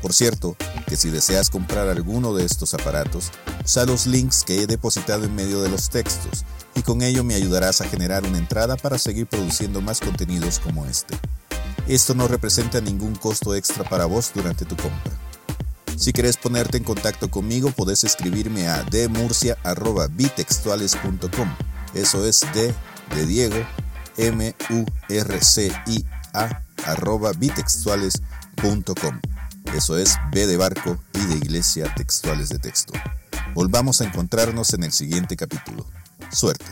Por 0.00 0.14
cierto, 0.14 0.56
que 0.86 0.96
si 0.96 1.10
deseas 1.10 1.50
comprar 1.50 1.90
alguno 1.90 2.32
de 2.32 2.46
estos 2.46 2.72
aparatos, 2.72 3.30
usa 3.62 3.84
los 3.84 4.06
links 4.06 4.42
que 4.42 4.62
he 4.62 4.66
depositado 4.66 5.24
en 5.24 5.34
medio 5.34 5.60
de 5.60 5.68
los 5.68 5.90
textos 5.90 6.46
y 6.74 6.80
con 6.80 7.02
ello 7.02 7.22
me 7.22 7.34
ayudarás 7.34 7.82
a 7.82 7.86
generar 7.86 8.24
una 8.24 8.38
entrada 8.38 8.78
para 8.78 8.96
seguir 8.96 9.26
produciendo 9.26 9.82
más 9.82 10.00
contenidos 10.00 10.58
como 10.58 10.86
este. 10.86 11.18
Esto 11.86 12.14
no 12.14 12.28
representa 12.28 12.80
ningún 12.80 13.14
costo 13.16 13.54
extra 13.54 13.86
para 13.86 14.06
vos 14.06 14.30
durante 14.34 14.64
tu 14.64 14.74
compra. 14.74 15.12
Si 15.98 16.14
quieres 16.14 16.38
ponerte 16.38 16.78
en 16.78 16.84
contacto 16.84 17.30
conmigo, 17.30 17.72
podés 17.72 18.04
escribirme 18.04 18.68
a 18.68 18.84
dmurcia.bitextuales.com. 18.84 21.56
Eso 21.92 22.24
es 22.24 22.40
D 22.54 22.72
de 23.14 23.26
Diego, 23.26 23.56
M 24.16 24.54
U 24.70 24.84
R 25.08 25.40
C 25.42 25.72
I 25.86 26.04
A 26.34 26.62
arroba 26.84 27.32
bitextuales.com. 27.32 29.20
Eso 29.74 29.98
es 29.98 30.16
B 30.32 30.46
de 30.46 30.56
barco 30.56 30.98
y 31.14 31.26
de 31.26 31.34
iglesia 31.36 31.92
textuales 31.94 32.48
de 32.48 32.58
texto. 32.58 32.92
Volvamos 33.54 34.00
a 34.00 34.04
encontrarnos 34.04 34.72
en 34.74 34.84
el 34.84 34.92
siguiente 34.92 35.36
capítulo. 35.36 35.86
Suerte. 36.30 36.66